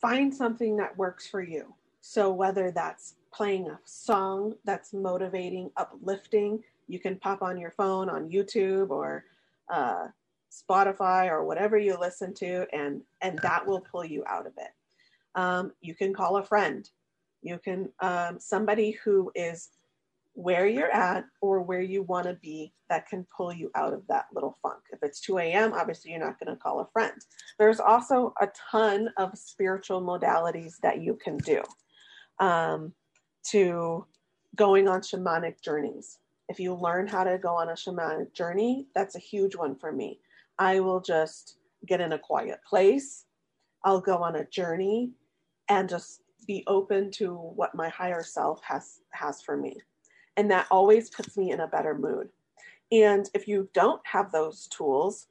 Find 0.00 0.34
something 0.34 0.76
that 0.76 0.96
works 0.96 1.26
for 1.26 1.42
you. 1.42 1.74
So 2.00 2.32
whether 2.32 2.70
that's 2.70 3.14
playing 3.32 3.68
a 3.68 3.78
song 3.84 4.54
that's 4.64 4.92
motivating, 4.92 5.70
uplifting, 5.76 6.62
you 6.88 6.98
can 6.98 7.16
pop 7.16 7.42
on 7.42 7.58
your 7.58 7.70
phone 7.72 8.08
on 8.08 8.30
YouTube 8.30 8.90
or 8.90 9.24
uh, 9.68 10.08
Spotify 10.50 11.30
or 11.30 11.44
whatever 11.44 11.78
you 11.78 11.96
listen 11.98 12.34
to, 12.34 12.66
and 12.72 13.02
and 13.20 13.38
that 13.42 13.64
will 13.64 13.80
pull 13.80 14.04
you 14.04 14.24
out 14.26 14.46
of 14.46 14.52
it 14.58 14.70
um, 15.34 15.72
you 15.80 15.94
can 15.94 16.14
call 16.14 16.36
a 16.36 16.44
friend. 16.44 16.88
You 17.42 17.58
can, 17.58 17.90
um, 18.00 18.38
somebody 18.38 18.92
who 19.04 19.30
is 19.34 19.70
where 20.34 20.66
you're 20.66 20.90
at 20.90 21.24
or 21.40 21.60
where 21.60 21.80
you 21.80 22.02
want 22.02 22.26
to 22.26 22.34
be 22.34 22.72
that 22.88 23.08
can 23.08 23.26
pull 23.36 23.52
you 23.52 23.70
out 23.74 23.92
of 23.92 24.06
that 24.08 24.26
little 24.32 24.58
funk. 24.62 24.80
If 24.92 25.00
it's 25.02 25.20
2 25.20 25.38
a.m., 25.38 25.72
obviously 25.72 26.10
you're 26.12 26.20
not 26.20 26.38
going 26.38 26.54
to 26.54 26.60
call 26.60 26.80
a 26.80 26.88
friend. 26.92 27.12
There's 27.58 27.80
also 27.80 28.32
a 28.40 28.48
ton 28.70 29.10
of 29.16 29.36
spiritual 29.36 30.02
modalities 30.02 30.74
that 30.82 31.02
you 31.02 31.18
can 31.22 31.38
do 31.38 31.62
um, 32.38 32.92
to 33.50 34.06
going 34.56 34.88
on 34.88 35.00
shamanic 35.00 35.62
journeys. 35.62 36.18
If 36.48 36.58
you 36.58 36.74
learn 36.74 37.06
how 37.06 37.24
to 37.24 37.38
go 37.38 37.54
on 37.54 37.68
a 37.68 37.72
shamanic 37.72 38.32
journey, 38.32 38.86
that's 38.94 39.14
a 39.14 39.20
huge 39.20 39.54
one 39.54 39.76
for 39.76 39.92
me. 39.92 40.20
I 40.58 40.80
will 40.80 41.00
just 41.00 41.56
get 41.86 42.00
in 42.00 42.12
a 42.12 42.18
quiet 42.18 42.60
place. 42.68 43.24
I'll 43.84 44.00
go 44.00 44.18
on 44.18 44.36
a 44.36 44.44
journey 44.46 45.12
and 45.70 45.88
just 45.88 46.20
be 46.46 46.64
open 46.66 47.10
to 47.12 47.32
what 47.34 47.74
my 47.74 47.88
higher 47.88 48.22
self 48.22 48.60
has 48.62 49.00
has 49.12 49.40
for 49.40 49.56
me. 49.56 49.76
And 50.36 50.50
that 50.50 50.66
always 50.70 51.08
puts 51.08 51.38
me 51.38 51.52
in 51.52 51.60
a 51.60 51.66
better 51.66 51.96
mood. 51.96 52.28
And 52.92 53.30
if 53.34 53.48
you 53.48 53.68
don't 53.72 54.00
have 54.04 54.32
those 54.32 54.66
tools 54.68 55.28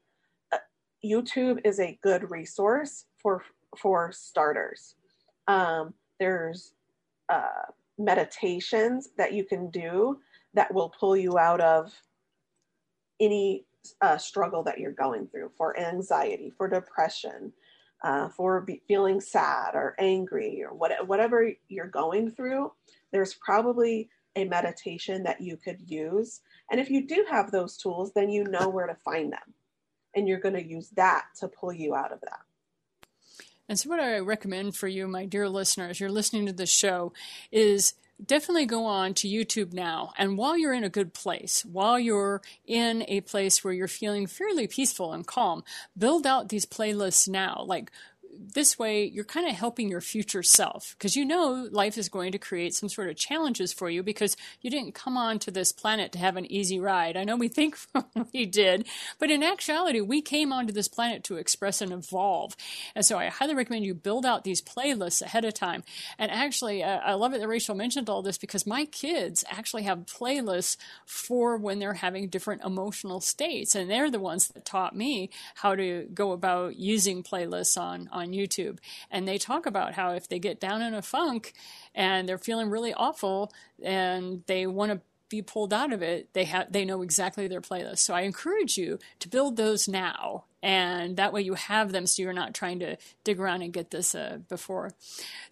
uh, 0.51 0.57
youtube 1.05 1.59
is 1.65 1.79
a 1.79 1.99
good 2.01 2.31
resource 2.31 3.05
for 3.21 3.43
for 3.77 4.11
starters. 4.11 4.95
Um, 5.47 5.93
there's 6.19 6.73
uh, 7.29 7.71
meditations 7.97 9.09
that 9.17 9.33
you 9.33 9.43
can 9.43 9.69
do 9.69 10.19
that 10.53 10.73
will 10.73 10.89
pull 10.89 11.15
you 11.15 11.37
out 11.37 11.61
of 11.61 11.93
any 13.19 13.65
uh, 14.01 14.17
struggle 14.17 14.63
that 14.63 14.79
you're 14.79 14.91
going 14.91 15.27
through 15.27 15.51
for 15.57 15.77
anxiety 15.79 16.51
for 16.57 16.67
depression 16.67 17.51
uh, 18.03 18.29
for 18.29 18.65
feeling 18.87 19.21
sad 19.21 19.75
or 19.75 19.95
angry 19.99 20.63
or 20.63 20.73
what, 20.73 21.07
whatever 21.07 21.51
you're 21.67 21.87
going 21.87 22.31
through, 22.31 22.71
there's 23.11 23.33
probably 23.33 24.09
a 24.35 24.45
meditation 24.45 25.23
that 25.23 25.41
you 25.41 25.57
could 25.57 25.89
use. 25.89 26.41
And 26.71 26.79
if 26.79 26.89
you 26.89 27.07
do 27.07 27.25
have 27.29 27.51
those 27.51 27.77
tools, 27.77 28.11
then 28.13 28.29
you 28.29 28.43
know 28.43 28.69
where 28.69 28.87
to 28.87 28.95
find 28.95 29.31
them. 29.31 29.53
And 30.15 30.27
you're 30.27 30.39
going 30.39 30.55
to 30.55 30.65
use 30.65 30.89
that 30.91 31.25
to 31.39 31.47
pull 31.47 31.73
you 31.73 31.95
out 31.95 32.11
of 32.11 32.21
that. 32.21 32.39
And 33.67 33.79
so, 33.79 33.89
what 33.89 33.99
I 33.99 34.17
recommend 34.17 34.75
for 34.75 34.87
you, 34.87 35.07
my 35.07 35.25
dear 35.25 35.47
listeners, 35.47 35.99
you're 35.99 36.09
listening 36.09 36.47
to 36.47 36.53
this 36.53 36.71
show, 36.71 37.13
is 37.51 37.93
definitely 38.23 38.65
go 38.65 38.85
on 38.85 39.13
to 39.15 39.27
YouTube 39.27 39.73
now. 39.73 40.13
And 40.17 40.37
while 40.37 40.57
you're 40.57 40.73
in 40.73 40.83
a 40.83 40.89
good 40.89 41.13
place, 41.13 41.63
while 41.65 41.99
you're 41.99 42.41
in 42.65 43.03
a 43.07 43.21
place 43.21 43.63
where 43.63 43.73
you're 43.73 43.87
feeling 43.87 44.27
fairly 44.27 44.67
peaceful 44.67 45.13
and 45.13 45.25
calm, 45.25 45.63
build 45.97 46.27
out 46.27 46.49
these 46.49 46.65
playlists 46.65 47.27
now. 47.27 47.63
Like 47.65 47.91
this 48.37 48.79
way 48.79 49.05
you're 49.05 49.23
kind 49.23 49.47
of 49.47 49.55
helping 49.55 49.89
your 49.89 50.01
future 50.01 50.43
self 50.43 50.95
because 50.97 51.15
you 51.15 51.25
know 51.25 51.67
life 51.71 51.97
is 51.97 52.09
going 52.09 52.31
to 52.31 52.37
create 52.37 52.73
some 52.73 52.89
sort 52.89 53.09
of 53.09 53.15
challenges 53.15 53.73
for 53.73 53.89
you 53.89 54.03
because 54.03 54.35
you 54.61 54.69
didn't 54.69 54.93
come 54.93 55.17
onto 55.17 55.51
this 55.51 55.71
planet 55.71 56.11
to 56.11 56.19
have 56.19 56.37
an 56.37 56.49
easy 56.51 56.79
ride. 56.79 57.17
I 57.17 57.23
know 57.23 57.35
we 57.35 57.47
think 57.47 57.77
we 58.33 58.45
did, 58.45 58.87
but 59.19 59.31
in 59.31 59.43
actuality, 59.43 60.01
we 60.01 60.21
came 60.21 60.51
onto 60.51 60.73
this 60.73 60.87
planet 60.87 61.23
to 61.25 61.37
express 61.37 61.81
and 61.81 61.91
evolve. 61.91 62.55
And 62.95 63.05
so 63.05 63.17
I 63.17 63.27
highly 63.27 63.55
recommend 63.55 63.85
you 63.85 63.93
build 63.93 64.25
out 64.25 64.43
these 64.43 64.61
playlists 64.61 65.21
ahead 65.21 65.45
of 65.45 65.53
time. 65.53 65.83
And 66.17 66.31
actually, 66.31 66.83
uh, 66.83 66.99
I 66.99 67.13
love 67.13 67.33
it 67.33 67.39
that 67.39 67.47
Rachel 67.47 67.75
mentioned 67.75 68.09
all 68.09 68.21
this 68.21 68.37
because 68.37 68.67
my 68.67 68.85
kids 68.85 69.43
actually 69.49 69.83
have 69.83 69.99
playlists 69.99 70.77
for 71.05 71.57
when 71.57 71.79
they're 71.79 71.93
having 71.93 72.29
different 72.29 72.63
emotional 72.63 73.21
states. 73.21 73.75
And 73.75 73.89
they're 73.89 74.11
the 74.11 74.19
ones 74.19 74.47
that 74.49 74.65
taught 74.65 74.95
me 74.95 75.29
how 75.55 75.75
to 75.75 76.07
go 76.13 76.31
about 76.31 76.75
using 76.75 77.23
playlists 77.23 77.79
on, 77.79 78.09
on 78.11 78.18
on 78.19 78.31
YouTube. 78.31 78.77
And 79.09 79.27
they 79.27 79.37
talk 79.37 79.65
about 79.65 79.93
how 79.93 80.11
if 80.11 80.27
they 80.27 80.39
get 80.39 80.59
down 80.59 80.81
in 80.81 80.93
a 80.93 81.01
funk 81.01 81.53
and 81.95 82.29
they're 82.29 82.37
feeling 82.37 82.69
really 82.69 82.93
awful 82.93 83.51
and 83.81 84.43
they 84.45 84.67
want 84.67 84.91
to 84.91 85.01
be 85.29 85.41
pulled 85.41 85.73
out 85.73 85.93
of 85.93 86.01
it, 86.01 86.33
they 86.33 86.45
have 86.45 86.71
they 86.71 86.83
know 86.83 87.03
exactly 87.03 87.47
their 87.47 87.61
playlist. 87.61 87.99
So 87.99 88.13
I 88.15 88.21
encourage 88.21 88.77
you 88.77 88.97
to 89.19 89.29
build 89.29 89.57
those 89.57 89.87
now, 89.87 90.45
and 90.63 91.17
that 91.17 91.31
way 91.31 91.41
you 91.41 91.53
have 91.53 91.91
them, 91.91 92.07
so 92.07 92.23
you're 92.23 92.33
not 92.33 92.55
trying 92.55 92.79
to 92.79 92.97
dig 93.23 93.39
around 93.39 93.61
and 93.61 93.71
get 93.71 93.91
this 93.91 94.15
uh, 94.15 94.39
before. 94.49 94.91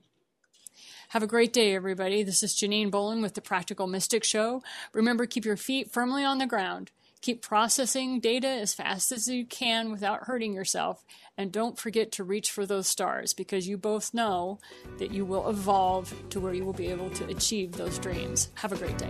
Have 1.10 1.24
a 1.24 1.28
great 1.28 1.52
day, 1.54 1.76
everybody. 1.76 2.24
This 2.24 2.42
is 2.42 2.56
Janine 2.56 2.90
Bolon 2.90 3.22
with 3.22 3.36
the 3.36 3.42
Practical 3.42 3.86
Mystic 3.86 4.24
Show. 4.24 4.64
Remember, 4.94 5.28
keep 5.28 5.46
your 5.46 5.58
feet 5.58 5.92
firmly 5.92 6.24
on 6.24 6.40
the 6.40 6.48
ground. 6.48 6.90
Keep 7.24 7.42
processing 7.42 8.20
data 8.20 8.50
as 8.50 8.74
fast 8.74 9.14
as 9.14 9.30
you 9.30 9.46
can 9.46 9.92
without 9.92 10.24
hurting 10.24 10.52
yourself. 10.52 11.06
And 11.38 11.54
don't 11.54 11.80
forget 11.80 12.12
to 12.12 12.24
reach 12.26 12.52
for 12.52 12.66
those 12.66 12.86
stars 12.86 13.34
because 13.34 13.66
you 13.66 13.78
both 13.78 14.14
know 14.14 14.60
that 14.98 15.12
you 15.12 15.24
will 15.24 15.50
evolve 15.50 16.14
to 16.32 16.42
where 16.42 16.54
you 16.54 16.66
will 16.66 16.74
be 16.74 16.88
able 16.88 17.10
to 17.12 17.26
achieve 17.28 17.72
those 17.72 17.98
dreams. 17.98 18.50
Have 18.56 18.74
a 18.74 18.76
great 18.76 18.98
day. 18.98 19.10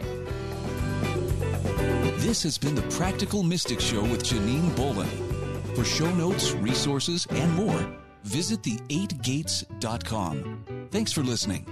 This 2.17 2.43
has 2.43 2.59
been 2.59 2.75
the 2.75 2.83
Practical 2.83 3.41
Mystic 3.41 3.81
Show 3.81 4.03
with 4.03 4.23
Janine 4.23 4.75
Bolon. 4.75 5.09
For 5.73 5.83
show 5.83 6.13
notes, 6.13 6.51
resources, 6.51 7.25
and 7.31 7.51
more, 7.55 7.97
visit 8.25 8.61
the8gates.com. 8.61 10.87
Thanks 10.91 11.11
for 11.11 11.23
listening. 11.23 11.65